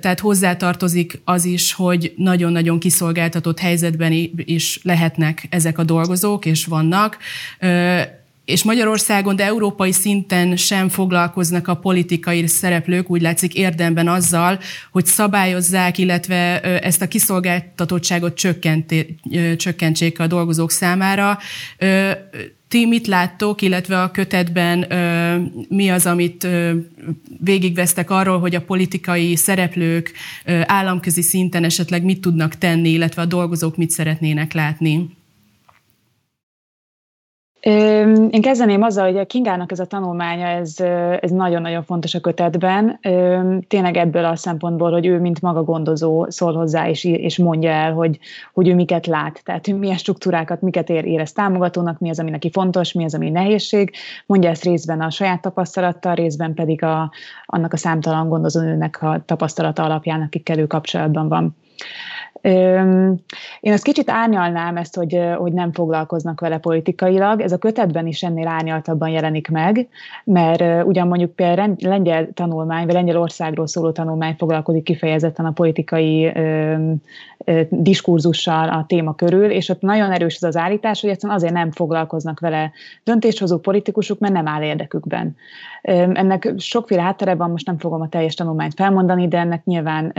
Tehát 0.00 0.20
hozzátartozik 0.20 1.20
az 1.24 1.44
is, 1.44 1.72
hogy 1.72 2.12
nagyon-nagyon 2.16 2.78
kiszolgáltatott 2.78 3.58
helyzetben 3.58 4.12
is 4.36 4.80
lehetnek 4.82 5.46
ezek 5.50 5.78
a 5.78 5.84
dolgozók, 5.84 6.44
és 6.44 6.64
vannak, 6.74 7.18
és 8.44 8.62
Magyarországon, 8.62 9.36
de 9.36 9.44
európai 9.44 9.92
szinten 9.92 10.56
sem 10.56 10.88
foglalkoznak 10.88 11.68
a 11.68 11.74
politikai 11.74 12.46
szereplők, 12.46 13.10
úgy 13.10 13.20
látszik 13.20 13.54
érdemben 13.54 14.08
azzal, 14.08 14.58
hogy 14.92 15.06
szabályozzák, 15.06 15.98
illetve 15.98 16.60
ezt 16.60 17.02
a 17.02 17.08
kiszolgáltatottságot 17.08 18.40
csökkentsék 19.56 20.20
a 20.20 20.26
dolgozók 20.26 20.70
számára. 20.70 21.38
Ti 22.68 22.86
mit 22.86 23.06
láttok, 23.06 23.62
illetve 23.62 24.02
a 24.02 24.10
kötetben 24.10 24.86
mi 25.68 25.90
az, 25.90 26.06
amit 26.06 26.46
végigvesztek 27.40 28.10
arról, 28.10 28.38
hogy 28.38 28.54
a 28.54 28.60
politikai 28.60 29.36
szereplők 29.36 30.12
államközi 30.64 31.22
szinten 31.22 31.64
esetleg 31.64 32.02
mit 32.02 32.20
tudnak 32.20 32.58
tenni, 32.58 32.88
illetve 32.88 33.22
a 33.22 33.26
dolgozók 33.26 33.76
mit 33.76 33.90
szeretnének 33.90 34.52
látni? 34.52 35.08
Én 37.64 38.40
kezdeném 38.40 38.82
azzal, 38.82 39.06
hogy 39.06 39.18
a 39.18 39.26
Kingának 39.26 39.72
ez 39.72 39.78
a 39.78 39.84
tanulmánya, 39.86 40.46
ez, 40.46 40.80
ez 41.20 41.30
nagyon-nagyon 41.30 41.82
fontos 41.82 42.14
a 42.14 42.20
kötetben. 42.20 42.98
Tényleg 43.68 43.96
ebből 43.96 44.24
a 44.24 44.36
szempontból, 44.36 44.92
hogy 44.92 45.06
ő, 45.06 45.20
mint 45.20 45.40
maga 45.40 45.62
gondozó, 45.62 46.26
szól 46.30 46.52
hozzá 46.52 46.88
és, 46.88 47.04
és 47.04 47.38
mondja 47.38 47.70
el, 47.70 47.92
hogy, 47.92 48.18
hogy 48.52 48.68
ő 48.68 48.74
miket 48.74 49.06
lát. 49.06 49.40
Tehát 49.44 49.66
hogy 49.66 49.78
milyen 49.78 49.96
struktúrákat, 49.96 50.60
miket 50.60 50.88
ér, 50.88 51.04
érez 51.04 51.32
támogatónak, 51.32 51.98
mi 51.98 52.10
az, 52.10 52.18
ami 52.18 52.30
neki 52.30 52.50
fontos, 52.50 52.92
mi 52.92 53.04
az, 53.04 53.14
ami 53.14 53.30
nehézség. 53.30 53.92
Mondja 54.26 54.50
ezt 54.50 54.64
részben 54.64 55.00
a 55.00 55.10
saját 55.10 55.40
tapasztalattal, 55.40 56.14
részben 56.14 56.54
pedig 56.54 56.82
a, 56.82 57.12
annak 57.46 57.72
a 57.72 57.76
számtalan 57.76 58.28
gondozónőnek 58.28 59.02
a 59.02 59.22
tapasztalata 59.26 59.84
alapján, 59.84 60.20
akikkel 60.20 60.58
ő 60.58 60.66
kapcsolatban 60.66 61.28
van. 61.28 61.56
Én 63.60 63.72
azt 63.72 63.82
kicsit 63.82 64.10
árnyalnám 64.10 64.76
ezt, 64.76 64.96
hogy, 64.96 65.20
hogy 65.36 65.52
nem 65.52 65.72
foglalkoznak 65.72 66.40
vele 66.40 66.58
politikailag. 66.58 67.40
Ez 67.40 67.52
a 67.52 67.58
kötetben 67.58 68.06
is 68.06 68.22
ennél 68.22 68.46
árnyaltabban 68.46 69.08
jelenik 69.08 69.48
meg, 69.48 69.88
mert 70.24 70.84
ugyan 70.86 71.08
mondjuk 71.08 71.34
például 71.34 71.76
lengyel 71.78 72.28
tanulmány, 72.34 72.84
vagy 72.84 72.94
Lengyelországról 72.94 73.66
szóló 73.66 73.90
tanulmány 73.90 74.34
foglalkozik 74.38 74.82
kifejezetten 74.82 75.44
a 75.44 75.50
politikai 75.50 76.32
diskurzussal 77.68 78.68
a 78.68 78.84
téma 78.88 79.14
körül, 79.14 79.50
és 79.50 79.68
ott 79.68 79.80
nagyon 79.80 80.12
erős 80.12 80.36
az 80.36 80.44
az 80.44 80.56
állítás, 80.56 81.00
hogy 81.00 81.10
egyszerűen 81.10 81.38
azért 81.38 81.52
nem 81.52 81.70
foglalkoznak 81.70 82.40
vele 82.40 82.72
döntéshozó 83.04 83.58
politikusok, 83.58 84.18
mert 84.18 84.34
nem 84.34 84.48
áll 84.48 84.62
érdekükben. 84.62 85.36
Ennek 85.82 86.52
sokféle 86.56 87.02
háttere 87.02 87.34
van, 87.34 87.50
most 87.50 87.66
nem 87.66 87.78
fogom 87.78 88.00
a 88.00 88.08
teljes 88.08 88.34
tanulmányt 88.34 88.74
felmondani, 88.74 89.28
de 89.28 89.38
ennek 89.38 89.64
nyilván 89.64 90.12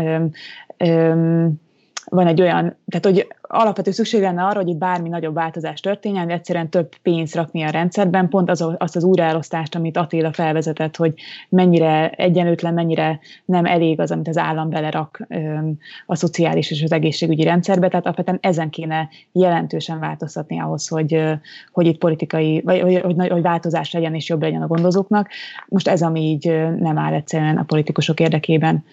van 2.09 2.27
egy 2.27 2.41
olyan, 2.41 2.77
tehát 2.87 3.05
hogy 3.05 3.27
alapvető 3.41 3.91
szükség 3.91 4.21
lenne 4.21 4.43
arra, 4.43 4.59
hogy 4.59 4.67
itt 4.67 4.77
bármi 4.77 5.09
nagyobb 5.09 5.33
változás 5.33 5.79
történjen, 5.79 6.23
hogy 6.23 6.33
egyszerűen 6.33 6.69
több 6.69 6.95
pénzt 7.01 7.35
rakni 7.35 7.63
a 7.63 7.69
rendszerben, 7.69 8.29
pont 8.29 8.49
az, 8.49 8.65
azt 8.77 8.95
az 8.95 9.03
újraelosztást, 9.03 9.75
amit 9.75 9.97
Attila 9.97 10.33
felvezetett, 10.33 10.95
hogy 10.95 11.13
mennyire 11.49 12.09
egyenlőtlen, 12.09 12.73
mennyire 12.73 13.19
nem 13.45 13.65
elég 13.65 13.99
az, 13.99 14.11
amit 14.11 14.27
az 14.27 14.37
állam 14.37 14.69
belerak 14.69 15.27
a 16.05 16.15
szociális 16.15 16.71
és 16.71 16.83
az 16.83 16.91
egészségügyi 16.91 17.43
rendszerbe, 17.43 17.87
tehát 17.87 18.05
alapvetően 18.05 18.39
ezen 18.41 18.69
kéne 18.69 19.09
jelentősen 19.31 19.99
változtatni 19.99 20.59
ahhoz, 20.59 20.87
hogy, 20.87 21.21
hogy 21.71 21.85
itt 21.85 21.97
politikai, 21.97 22.61
vagy 22.61 22.81
hogy, 22.81 23.01
hogy, 23.01 23.29
hogy 23.29 23.41
változás 23.41 23.91
legyen 23.91 24.15
és 24.15 24.29
jobb 24.29 24.41
legyen 24.41 24.61
a 24.61 24.67
gondozóknak. 24.67 25.29
Most 25.67 25.87
ez, 25.87 26.01
ami 26.01 26.21
így 26.21 26.45
nem 26.79 26.97
áll 26.97 27.13
egyszerűen 27.13 27.57
a 27.57 27.63
politikusok 27.63 28.19
érdekében 28.19 28.83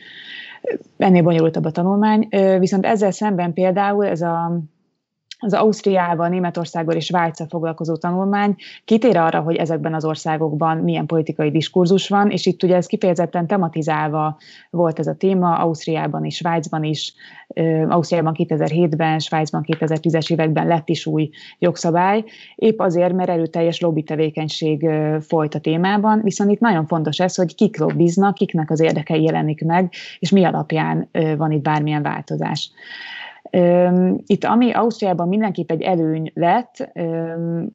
ennél 0.97 1.23
bonyolultabb 1.23 1.65
a 1.65 1.71
tanulmány, 1.71 2.29
viszont 2.59 2.87
ezzel 2.87 3.11
szemben 3.11 3.53
például 3.53 4.07
ez 4.07 4.21
a 4.21 4.61
az 5.45 5.53
Ausztriával, 5.53 6.29
Németországgal 6.29 6.97
és 6.97 7.05
Svájccal 7.05 7.47
foglalkozó 7.51 7.97
tanulmány 7.97 8.57
kitér 8.85 9.17
arra, 9.17 9.41
hogy 9.41 9.57
ezekben 9.57 9.95
az 9.95 10.05
országokban 10.05 10.77
milyen 10.77 11.07
politikai 11.07 11.51
diskurzus 11.51 12.09
van, 12.09 12.31
és 12.31 12.47
itt 12.47 12.63
ugye 12.63 12.77
ez 12.77 12.87
kifejezetten 12.87 13.47
tematizálva 13.47 14.37
volt 14.71 14.99
ez 14.99 15.07
a 15.07 15.15
téma, 15.15 15.55
Ausztriában 15.55 16.25
és 16.25 16.37
Svájcban 16.37 16.85
is, 16.85 17.15
Ausztriában 17.89 18.35
2007-ben, 18.39 19.19
Svájcban 19.19 19.65
2010-es 19.67 20.33
években 20.33 20.67
lett 20.67 20.89
is 20.89 21.07
új 21.07 21.31
jogszabály, 21.59 22.25
épp 22.55 22.79
azért, 22.79 23.13
mert 23.13 23.29
erőteljes 23.29 23.81
lobby 23.81 24.03
tevékenység 24.03 24.89
folyt 25.21 25.55
a 25.55 25.61
témában, 25.61 26.21
viszont 26.23 26.51
itt 26.51 26.61
nagyon 26.61 26.87
fontos 26.87 27.19
ez, 27.19 27.35
hogy 27.35 27.55
kik 27.55 27.79
lobbiznak, 27.79 28.35
kiknek 28.35 28.71
az 28.71 28.81
érdekei 28.81 29.23
jelenik 29.23 29.65
meg, 29.65 29.93
és 30.19 30.31
mi 30.31 30.45
alapján 30.45 31.09
van 31.37 31.51
itt 31.53 31.63
bármilyen 31.63 32.03
változás. 32.03 32.71
Itt, 34.27 34.45
ami 34.45 34.73
Ausztriában 34.73 35.29
mindenképp 35.29 35.71
egy 35.71 35.83
előny 35.83 36.31
lett, 36.35 36.93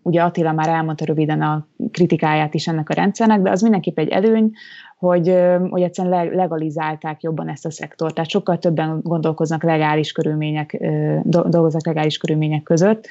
ugye 0.02 0.22
Attila 0.22 0.52
már 0.52 0.68
elmondta 0.68 1.06
röviden 1.06 1.42
a 1.42 1.68
kritikáját 1.92 2.54
is 2.54 2.68
ennek 2.68 2.90
a 2.90 2.94
rendszernek, 2.94 3.42
de 3.42 3.50
az 3.50 3.62
mindenképp 3.62 3.98
egy 3.98 4.10
előny, 4.10 4.52
hogy, 4.98 5.36
hogy 5.70 5.82
egyszerűen 5.82 6.28
legalizálták 6.28 7.22
jobban 7.22 7.50
ezt 7.50 7.66
a 7.66 7.72
szektort. 7.72 8.14
Tehát 8.14 8.30
sokkal 8.30 8.58
többen 8.58 9.00
gondolkoznak 9.04 9.64
legális 9.64 10.12
körülmények, 10.12 10.78
dolgoznak 11.24 11.86
legális 11.86 12.18
körülmények 12.18 12.64
között. 12.64 13.08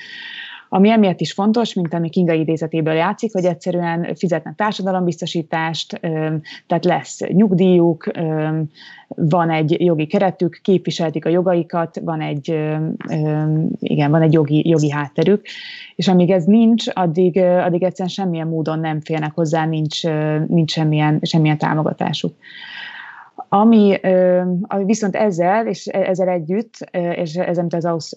Ami 0.69 0.91
emiatt 0.91 1.21
is 1.21 1.33
fontos, 1.33 1.75
mint 1.75 1.95
ami 1.95 2.09
Kinga 2.09 2.33
idézetéből 2.33 2.95
játszik, 2.95 3.33
hogy 3.33 3.45
egyszerűen 3.45 4.15
fizetnek 4.15 4.55
társadalombiztosítást, 4.55 6.01
tehát 6.67 6.85
lesz 6.85 7.21
nyugdíjuk, 7.21 8.11
van 9.09 9.51
egy 9.51 9.81
jogi 9.81 10.07
keretük, 10.07 10.61
képviseltik 10.63 11.25
a 11.25 11.29
jogaikat, 11.29 12.01
van 12.05 12.21
egy, 12.21 12.49
igen, 13.79 14.11
van 14.11 14.23
egy 14.23 14.33
jogi, 14.33 14.69
jogi 14.69 14.91
hátterük, 14.91 15.47
és 15.97 16.09
amíg 16.09 16.31
ez 16.31 16.45
nincs, 16.45 16.85
addig, 16.93 17.39
addig 17.39 17.83
egyszerűen 17.83 18.15
semmilyen 18.15 18.49
módon 18.49 18.79
nem 18.79 19.01
félnek 19.01 19.33
hozzá, 19.35 19.67
nincs, 19.67 20.05
nincs 20.47 20.73
semmilyen, 20.73 21.19
semmilyen 21.23 21.59
támogatásuk. 21.59 22.35
Ami 23.49 24.01
viszont 24.85 25.17
ezzel, 25.17 25.67
és 25.67 25.87
ezzel 25.87 26.29
együtt, 26.29 26.91
és 26.91 27.35
ez, 27.35 27.59
amit 27.59 27.75
az 27.75 28.15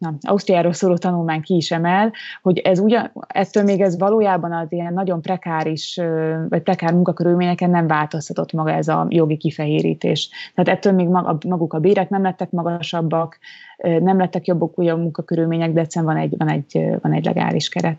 na, 0.00 0.14
Ausztriáról 0.20 0.72
szóló 0.72 0.96
tanulmány 0.96 1.40
ki 1.40 1.56
is 1.56 1.70
emel, 1.70 2.12
hogy 2.42 2.58
ez 2.58 2.78
ugyan, 2.78 3.12
ettől 3.26 3.62
még 3.62 3.80
ez 3.80 3.98
valójában 3.98 4.52
az 4.52 4.72
ilyen 4.72 4.92
nagyon 4.92 5.22
prekáris, 5.22 6.00
vagy 6.48 6.62
prekár 6.62 6.92
munkakörülményeken 6.92 7.70
nem 7.70 7.86
változtatott 7.86 8.52
maga 8.52 8.70
ez 8.70 8.88
a 8.88 9.06
jogi 9.08 9.36
kifehérítés. 9.36 10.30
Tehát 10.54 10.78
ettől 10.78 10.92
még 10.92 11.08
maguk 11.46 11.72
a 11.72 11.78
bérek 11.78 12.08
nem 12.08 12.22
lettek 12.22 12.50
magasabbak, 12.50 13.38
nem 13.76 14.18
lettek 14.18 14.46
jobbak 14.46 14.78
ugye 14.78 14.92
a 14.92 14.96
munkakörülmények, 14.96 15.72
de 15.72 15.80
egyszerűen 15.80 16.14
van 16.14 16.22
egy, 16.22 16.34
van 16.36 16.48
egy, 16.48 16.98
van 17.02 17.12
egy 17.12 17.24
legális 17.24 17.68
keret. 17.68 17.98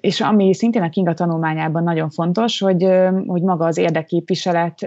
És 0.00 0.20
ami 0.20 0.54
szintén 0.54 0.82
a 0.82 0.88
Kinga 0.88 1.14
tanulmányában 1.14 1.82
nagyon 1.82 2.10
fontos, 2.10 2.60
hogy, 2.60 2.88
hogy 3.26 3.42
maga 3.42 3.64
az 3.64 3.78
érdekképviselet 3.78 4.82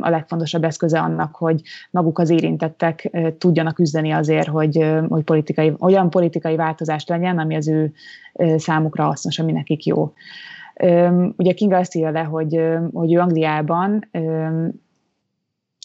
a 0.00 0.10
legfontosabb 0.10 0.64
eszköze 0.64 0.98
annak, 1.00 1.34
hogy 1.34 1.60
maguk 1.90 2.18
az 2.18 2.30
érintettek 2.30 3.10
tudjanak 3.38 3.78
üzdeni 3.78 4.10
azért, 4.10 4.48
hogy, 4.48 4.94
hogy 5.08 5.22
politikai, 5.22 5.72
olyan 5.78 6.10
politikai 6.10 6.56
változást 6.56 7.08
legyen, 7.08 7.38
ami 7.38 7.56
az 7.56 7.68
ő 7.68 7.92
számukra 8.56 9.04
hasznos, 9.04 9.38
ami 9.38 9.52
nekik 9.52 9.84
jó. 9.84 10.12
Ugye 11.36 11.52
Kinga 11.52 11.76
azt 11.76 11.94
írja 11.94 12.10
le, 12.10 12.22
hogy, 12.22 12.60
hogy 12.92 13.14
ő 13.14 13.18
Angliában 13.18 14.08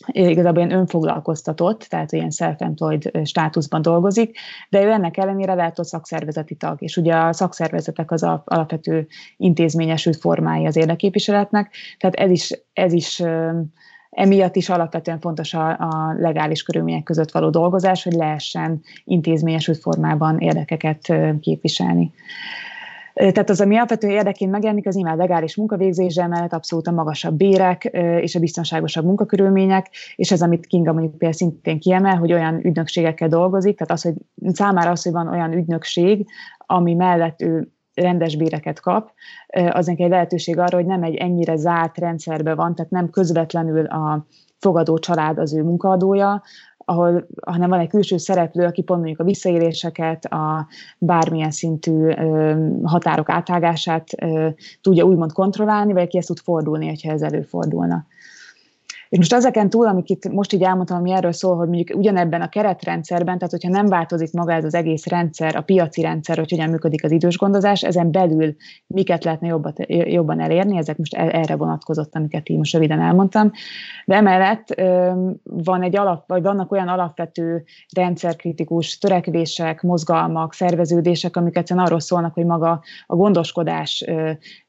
igazából 0.08 0.64
ilyen 0.64 0.78
önfoglalkoztatott, 0.78 1.80
tehát 1.80 2.12
ilyen 2.12 2.30
self-employed 2.30 3.12
státuszban 3.24 3.82
dolgozik, 3.82 4.38
de 4.70 4.84
ő 4.84 4.92
ennek 4.92 5.18
ellenére 5.18 5.74
a 5.76 5.84
szakszervezeti 5.84 6.56
tag, 6.56 6.82
és 6.82 6.98
ugye 6.98 7.16
a 7.16 7.34
szakszervezetek 7.34 8.12
az 8.12 8.24
alapvető 8.24 9.08
intézményesült 9.38 10.18
formái 10.18 10.66
az 10.66 10.76
érdeképviseletnek, 10.76 11.74
tehát 12.00 12.16
ez 12.16 12.30
is, 12.30 12.52
ez 12.74 12.94
is 12.94 13.24
Emiatt 14.12 14.56
is 14.56 14.70
alapvetően 14.70 15.20
fontos 15.20 15.54
a, 15.54 15.70
a 15.70 16.16
legális 16.18 16.64
körülmények 16.64 17.04
között 17.04 17.32
való 17.32 17.50
dolgozás, 17.50 18.04
hogy 18.04 18.14
lehessen 18.14 18.82
intézményesült 19.04 19.78
formában 19.78 20.40
érdekeket 20.40 21.14
képviselni. 21.42 22.14
Tehát 23.13 23.50
az, 23.50 23.62
ami 23.62 23.76
alapvetően 23.76 24.13
érdeként 24.13 24.52
megjelenik, 24.52 24.88
az 24.88 24.95
nyilván 24.95 25.17
legális 25.17 25.56
munkavégzése 25.56 26.28
mellett 26.28 26.54
abszolút 26.54 26.88
a 26.88 26.91
magasabb 26.91 27.36
bérek 27.36 27.84
és 28.21 28.36
a 28.36 28.39
biztonságosabb 28.39 29.06
munkakörülmények, 29.06 29.89
és 30.15 30.32
ez, 30.32 30.41
amit 30.41 30.65
Kinga 30.65 30.91
mondjuk 30.91 31.12
például 31.12 31.34
szintén 31.34 31.80
kiemel, 31.80 32.17
hogy 32.17 32.34
olyan 32.34 32.65
ügynökségekkel 32.65 33.28
dolgozik, 33.28 33.78
tehát 33.78 33.91
az, 33.91 34.02
hogy 34.02 34.13
számára 34.54 34.91
az, 34.91 35.04
hogy 35.04 35.12
van 35.12 35.28
olyan 35.28 35.54
ügynökség, 35.54 36.26
ami 36.58 36.93
mellett 36.93 37.41
ő 37.41 37.71
rendes 37.93 38.36
béreket 38.36 38.80
kap, 38.80 39.12
az 39.69 39.89
egy 39.89 40.00
lehetőség 40.00 40.60
arra, 40.60 40.78
hogy 40.78 40.86
nem 40.86 41.04
egy 41.04 41.15
ennyire 41.15 41.56
zárt 41.56 41.97
rendszerbe 41.97 42.56
van, 42.56 42.76
tehát 42.76 42.91
nem 42.91 43.10
közvetlenül 43.10 43.86
a 43.86 44.26
fogadó 44.58 44.97
család 44.97 45.38
az 45.38 45.54
ő 45.54 45.63
munkaadója, 45.63 46.43
ahol, 46.91 47.27
hanem 47.45 47.69
van 47.69 47.80
egy 47.80 47.89
külső 47.89 48.17
szereplő, 48.17 48.65
aki 48.65 48.82
pont 48.82 48.99
mondjuk 48.99 49.19
a 49.19 49.23
visszaéléseket, 49.23 50.25
a 50.25 50.67
bármilyen 50.97 51.51
szintű 51.51 51.91
ö, 51.91 52.56
határok 52.84 53.30
átágását 53.30 54.10
ö, 54.17 54.47
tudja 54.82 55.04
úgymond 55.06 55.32
kontrollálni, 55.32 55.93
vagy 55.93 56.04
aki 56.04 56.17
ezt 56.17 56.27
tud 56.27 56.39
fordulni, 56.39 56.97
ha 57.04 57.12
ez 57.12 57.21
előfordulna. 57.21 58.06
És 59.12 59.17
most 59.17 59.34
ezeken 59.34 59.69
túl, 59.69 59.88
amik 59.88 60.10
itt 60.10 60.30
most 60.30 60.54
így 60.54 60.62
elmondtam, 60.62 60.97
ami 60.97 61.12
erről 61.12 61.32
szól, 61.32 61.56
hogy 61.56 61.67
mondjuk 61.67 61.97
ugyanebben 61.97 62.41
a 62.41 62.50
keretrendszerben, 62.50 63.38
tehát 63.38 63.52
hogyha 63.52 63.69
nem 63.69 63.86
változik 63.86 64.34
maga 64.34 64.54
ez 64.54 64.63
az 64.63 64.74
egész 64.74 65.06
rendszer, 65.06 65.56
a 65.56 65.62
piaci 65.62 66.02
rendszer, 66.02 66.38
hogy 66.38 66.50
hogyan 66.50 66.69
működik 66.69 67.04
az 67.04 67.12
idős 67.12 67.38
gondozás, 67.38 67.84
ezen 67.84 68.12
belül 68.12 68.56
miket 68.88 69.24
lehetne 69.24 69.47
jobban, 69.47 69.74
jobban 69.88 70.39
elérni, 70.39 70.78
ezek 70.78 70.97
most 70.97 71.13
erre 71.13 71.56
vonatkozott, 71.56 72.15
amiket 72.15 72.50
így 72.50 72.58
most 72.58 72.74
röviden 72.74 73.02
elmondtam. 73.02 73.52
De 74.06 74.15
emellett 74.15 74.82
van 75.43 75.82
egy 75.82 75.97
alap, 75.97 76.28
vagy 76.28 76.41
vannak 76.41 76.71
olyan 76.71 76.88
alapvető 76.88 77.63
rendszerkritikus 77.95 78.97
törekvések, 78.97 79.82
mozgalmak, 79.82 80.54
szerveződések, 80.54 81.36
amik 81.36 81.58
egyszerűen 81.58 81.86
arról 81.86 82.00
szólnak, 82.00 82.34
hogy 82.34 82.45
maga 82.45 82.82
a 83.06 83.15
gondoskodás 83.15 84.06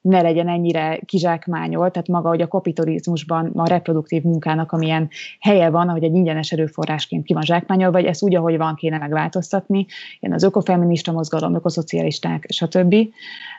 ne 0.01 0.21
legyen 0.21 0.47
ennyire 0.47 0.99
kizsákmányolt, 1.05 1.91
tehát 1.91 2.07
maga, 2.07 2.27
hogy 2.27 2.41
a 2.41 2.47
kapitalizmusban 2.47 3.51
a 3.55 3.67
reproduktív 3.67 4.31
munkának, 4.33 4.71
amilyen 4.71 5.09
helye 5.39 5.69
van, 5.69 5.89
ahogy 5.89 6.03
egy 6.03 6.15
ingyenes 6.15 6.51
erőforrásként 6.51 7.25
ki 7.25 7.33
van 7.33 7.43
zsákmányolva, 7.43 7.91
vagy 7.91 8.05
ezt 8.05 8.23
úgy, 8.23 8.35
ahogy 8.35 8.57
van, 8.57 8.75
kéne 8.75 8.97
megváltoztatni. 8.97 9.85
Ilyen 10.19 10.35
az 10.35 10.43
ökofeminista 10.43 11.11
mozgalom, 11.11 11.55
ökoszocialisták, 11.55 12.45
stb. 12.49 12.95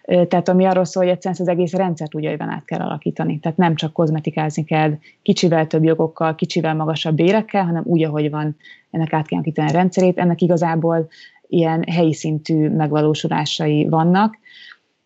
Tehát 0.04 0.48
ami 0.48 0.64
arról 0.64 0.84
szól, 0.84 1.02
hogy 1.02 1.12
egyszerűen 1.12 1.40
az 1.40 1.48
egész 1.48 1.72
rendszert 1.72 2.14
úgy 2.14 2.22
jövőben 2.22 2.48
át 2.48 2.64
kell 2.64 2.80
alakítani. 2.80 3.38
Tehát 3.38 3.58
nem 3.58 3.74
csak 3.74 3.92
kozmetikázni 3.92 4.64
kell 4.64 4.92
kicsivel 5.22 5.66
több 5.66 5.84
jogokkal, 5.84 6.34
kicsivel 6.34 6.74
magasabb 6.74 7.14
bérekkel, 7.14 7.64
hanem 7.64 7.82
úgy, 7.86 8.04
ahogy 8.04 8.30
van, 8.30 8.56
ennek 8.90 9.12
át 9.12 9.26
kell 9.26 9.38
alakítani 9.38 9.68
a 9.68 9.72
rendszerét. 9.72 10.18
Ennek 10.18 10.40
igazából 10.40 11.08
ilyen 11.48 11.84
helyi 11.90 12.14
szintű 12.14 12.68
megvalósulásai 12.68 13.88
vannak. 13.88 14.38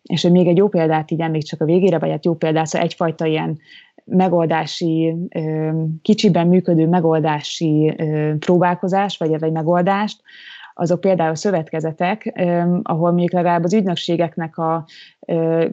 És 0.03 0.21
hogy 0.21 0.31
még 0.31 0.47
egy 0.47 0.57
jó 0.57 0.67
példát 0.67 1.11
így 1.11 1.21
emlék 1.21 1.43
csak 1.43 1.61
a 1.61 1.65
végére, 1.65 1.99
vagy 1.99 2.09
hát 2.09 2.25
jó 2.25 2.33
példát, 2.33 2.65
szóval 2.65 2.87
egyfajta 2.87 3.25
ilyen 3.25 3.59
megoldási, 4.09 5.15
kicsiben 6.01 6.47
működő 6.47 6.87
megoldási 6.87 7.95
próbálkozás, 8.39 9.17
vagy 9.17 9.33
egy 9.33 9.51
megoldást, 9.51 10.21
azok 10.79 10.99
például 10.99 11.35
szövetkezetek, 11.35 12.41
ahol 12.83 13.09
mondjuk 13.09 13.31
legalább 13.31 13.63
az 13.63 13.73
ügynökségeknek 13.73 14.57
a 14.57 14.85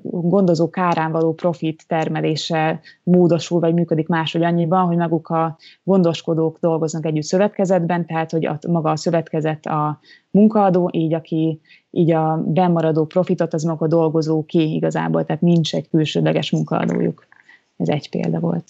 gondozó 0.03 0.70
kárán 0.70 1.12
való 1.12 1.35
profit 1.35 1.85
termelése 1.87 2.81
módosul, 3.03 3.61
vagy 3.61 3.75
működik 3.75 4.09
máshogy 4.09 4.42
annyiban, 4.42 4.87
hogy 4.87 4.96
maguk 4.96 5.29
a 5.29 5.57
gondoskodók 5.83 6.59
dolgoznak 6.61 7.07
együtt 7.07 7.22
szövetkezetben, 7.22 8.07
tehát 8.07 8.31
hogy 8.31 8.46
a, 8.46 8.59
maga 8.68 8.90
a 8.90 8.96
szövetkezet 8.96 9.66
a 9.66 10.01
munkaadó, 10.31 10.90
így 10.92 11.14
aki 11.14 11.61
így 11.90 12.11
a 12.11 12.42
bemaradó 12.46 13.05
profitot 13.05 13.55
az 13.55 13.62
maga 13.62 13.85
a 13.85 13.88
dolgozó 13.88 14.44
ki 14.44 14.75
igazából, 14.75 15.25
tehát 15.25 15.42
nincs 15.42 15.75
egy 15.75 15.88
külsődleges 15.88 16.51
munkaadójuk. 16.51 17.27
Ez 17.77 17.89
egy 17.89 18.11
példa 18.11 18.39
volt. 18.39 18.65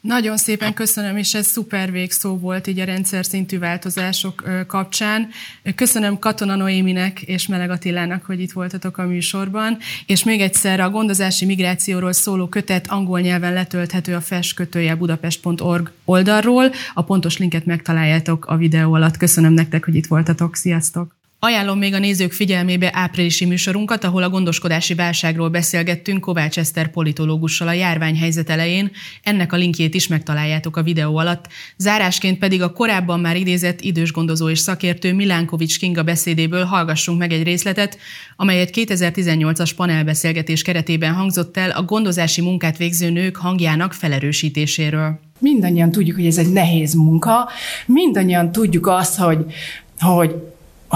Nagyon 0.00 0.36
szépen 0.36 0.74
köszönöm, 0.74 1.16
és 1.16 1.34
ez 1.34 1.46
szuper 1.46 1.90
végszó 1.90 2.36
volt 2.36 2.66
így 2.66 2.78
a 2.78 2.84
rendszer 2.84 3.24
szintű 3.24 3.58
változások 3.58 4.44
kapcsán. 4.66 5.28
Köszönöm 5.74 6.18
Katona 6.18 6.54
Noéminek 6.54 7.22
és 7.22 7.46
Meleg 7.46 7.70
Attilának, 7.70 8.24
hogy 8.24 8.40
itt 8.40 8.52
voltatok 8.52 8.98
a 8.98 9.06
műsorban, 9.06 9.78
és 10.06 10.24
még 10.24 10.40
egyszer 10.40 10.80
a 10.80 10.90
gondozási 10.90 11.44
migrációról 11.44 12.12
szóló 12.12 12.46
kötet 12.48 12.86
angol 12.88 13.20
nyelven 13.20 13.52
letölthető 13.52 14.14
a 14.14 14.20
festkötője 14.20 14.94
budapest.org 14.94 15.92
oldalról. 16.04 16.70
A 16.94 17.02
pontos 17.02 17.38
linket 17.38 17.64
megtaláljátok 17.64 18.46
a 18.46 18.56
videó 18.56 18.92
alatt. 18.92 19.16
Köszönöm 19.16 19.52
nektek, 19.52 19.84
hogy 19.84 19.94
itt 19.94 20.06
voltatok. 20.06 20.56
Sziasztok! 20.56 21.19
Ajánlom 21.42 21.78
még 21.78 21.94
a 21.94 21.98
nézők 21.98 22.32
figyelmébe 22.32 22.90
áprilisi 22.94 23.44
műsorunkat, 23.44 24.04
ahol 24.04 24.22
a 24.22 24.28
gondoskodási 24.28 24.94
válságról 24.94 25.48
beszélgettünk 25.48 26.20
Kovács 26.20 26.58
Eszter 26.58 26.90
politológussal 26.90 27.68
a 27.68 27.72
járványhelyzet 27.72 28.50
elején. 28.50 28.90
Ennek 29.22 29.52
a 29.52 29.56
linkjét 29.56 29.94
is 29.94 30.06
megtaláljátok 30.06 30.76
a 30.76 30.82
videó 30.82 31.16
alatt. 31.16 31.48
Zárásként 31.76 32.38
pedig 32.38 32.62
a 32.62 32.72
korábban 32.72 33.20
már 33.20 33.36
idézett 33.36 33.80
idős 33.80 34.12
gondozó 34.12 34.48
és 34.48 34.58
szakértő 34.58 35.14
Milánkovics 35.14 35.78
Kinga 35.78 36.02
beszédéből 36.02 36.64
hallgassunk 36.64 37.18
meg 37.18 37.32
egy 37.32 37.42
részletet, 37.42 37.98
amely 38.36 38.60
egy 38.60 38.70
2018-as 38.74 39.70
panelbeszélgetés 39.76 40.62
keretében 40.62 41.14
hangzott 41.14 41.56
el 41.56 41.70
a 41.70 41.82
gondozási 41.82 42.40
munkát 42.40 42.76
végző 42.76 43.10
nők 43.10 43.36
hangjának 43.36 43.92
felerősítéséről. 43.92 45.20
Mindannyian 45.38 45.90
tudjuk, 45.90 46.16
hogy 46.16 46.26
ez 46.26 46.38
egy 46.38 46.52
nehéz 46.52 46.94
munka, 46.94 47.48
mindannyian 47.86 48.52
tudjuk 48.52 48.86
azt, 48.86 49.16
hogy, 49.16 49.44
hogy 49.98 50.34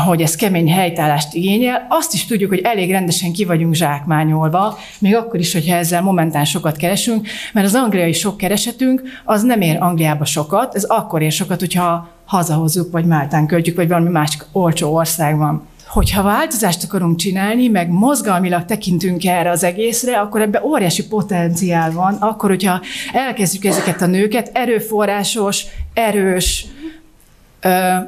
hogy 0.00 0.22
ez 0.22 0.36
kemény 0.36 0.70
helytállást 0.70 1.34
igényel, 1.34 1.86
azt 1.88 2.14
is 2.14 2.26
tudjuk, 2.26 2.50
hogy 2.50 2.60
elég 2.60 2.90
rendesen 2.90 3.32
ki 3.32 3.44
vagyunk 3.44 3.74
zsákmányolva, 3.74 4.78
még 4.98 5.14
akkor 5.14 5.40
is, 5.40 5.52
hogyha 5.52 5.76
ezzel 5.76 6.02
momentán 6.02 6.44
sokat 6.44 6.76
keresünk, 6.76 7.26
mert 7.52 7.66
az 7.66 7.74
angliai 7.74 8.12
sok 8.12 8.36
keresetünk 8.36 9.02
az 9.24 9.42
nem 9.42 9.60
ér 9.60 9.76
Angliába 9.80 10.24
sokat, 10.24 10.74
ez 10.74 10.84
akkor 10.84 11.22
ér 11.22 11.32
sokat, 11.32 11.60
hogyha 11.60 12.08
hazahozzuk, 12.24 12.92
vagy 12.92 13.04
Máltán 13.04 13.46
költjük, 13.46 13.76
vagy 13.76 13.88
valami 13.88 14.10
másik 14.10 14.44
olcsó 14.52 14.94
országban. 14.94 15.66
Hogyha 15.86 16.22
változást 16.22 16.84
akarunk 16.84 17.16
csinálni, 17.16 17.68
meg 17.68 17.90
mozgalmilag 17.90 18.64
tekintünk 18.64 19.24
erre 19.24 19.50
az 19.50 19.64
egészre, 19.64 20.18
akkor 20.18 20.40
ebbe 20.40 20.62
óriási 20.64 21.06
potenciál 21.06 21.92
van, 21.92 22.14
akkor, 22.14 22.50
hogyha 22.50 22.80
elkezdjük 23.12 23.64
ezeket 23.64 24.02
a 24.02 24.06
nőket 24.06 24.50
erőforrásos, 24.52 25.64
erős, 25.92 26.66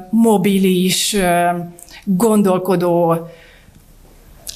mobilis, 0.09 1.15
gondolkodó, 2.03 3.15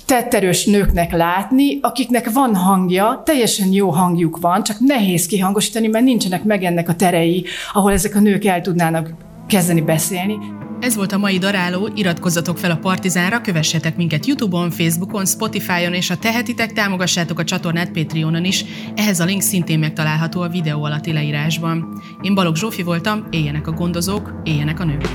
tetterős 0.05 0.65
nőknek 0.65 1.11
látni, 1.11 1.79
akiknek 1.81 2.31
van 2.31 2.55
hangja, 2.55 3.21
teljesen 3.25 3.71
jó 3.71 3.89
hangjuk 3.89 4.37
van, 4.41 4.63
csak 4.63 4.79
nehéz 4.79 5.25
kihangosítani, 5.25 5.87
mert 5.87 6.05
nincsenek 6.05 6.43
meg 6.43 6.63
ennek 6.63 6.89
a 6.89 6.95
terei, 6.95 7.45
ahol 7.73 7.91
ezek 7.91 8.15
a 8.15 8.19
nők 8.19 8.45
el 8.45 8.61
tudnának 8.61 9.13
kezdeni 9.47 9.81
beszélni. 9.81 10.37
Ez 10.81 10.95
volt 10.95 11.11
a 11.11 11.17
mai 11.17 11.37
daráló, 11.37 11.89
iratkozzatok 11.95 12.57
fel 12.57 12.71
a 12.71 12.75
Partizánra, 12.75 13.41
kövessetek 13.41 13.95
minket 13.95 14.25
Youtube-on, 14.25 14.71
Facebookon, 14.71 15.25
Spotify-on, 15.25 15.93
és 15.93 16.07
ha 16.07 16.17
tehetitek, 16.17 16.73
támogassátok 16.73 17.39
a 17.39 17.43
csatornát 17.43 17.91
Patreonon 17.91 18.45
is. 18.45 18.65
Ehhez 18.95 19.19
a 19.19 19.25
link 19.25 19.41
szintén 19.41 19.79
megtalálható 19.79 20.41
a 20.41 20.49
videó 20.49 20.83
alatti 20.83 21.13
leírásban. 21.13 22.01
Én 22.21 22.33
Balogh 22.33 22.57
Zsófi 22.57 22.83
voltam, 22.83 23.27
éljenek 23.29 23.67
a 23.67 23.71
gondozók, 23.71 24.41
éljenek 24.43 24.79
a 24.79 24.83
nők! 24.83 25.07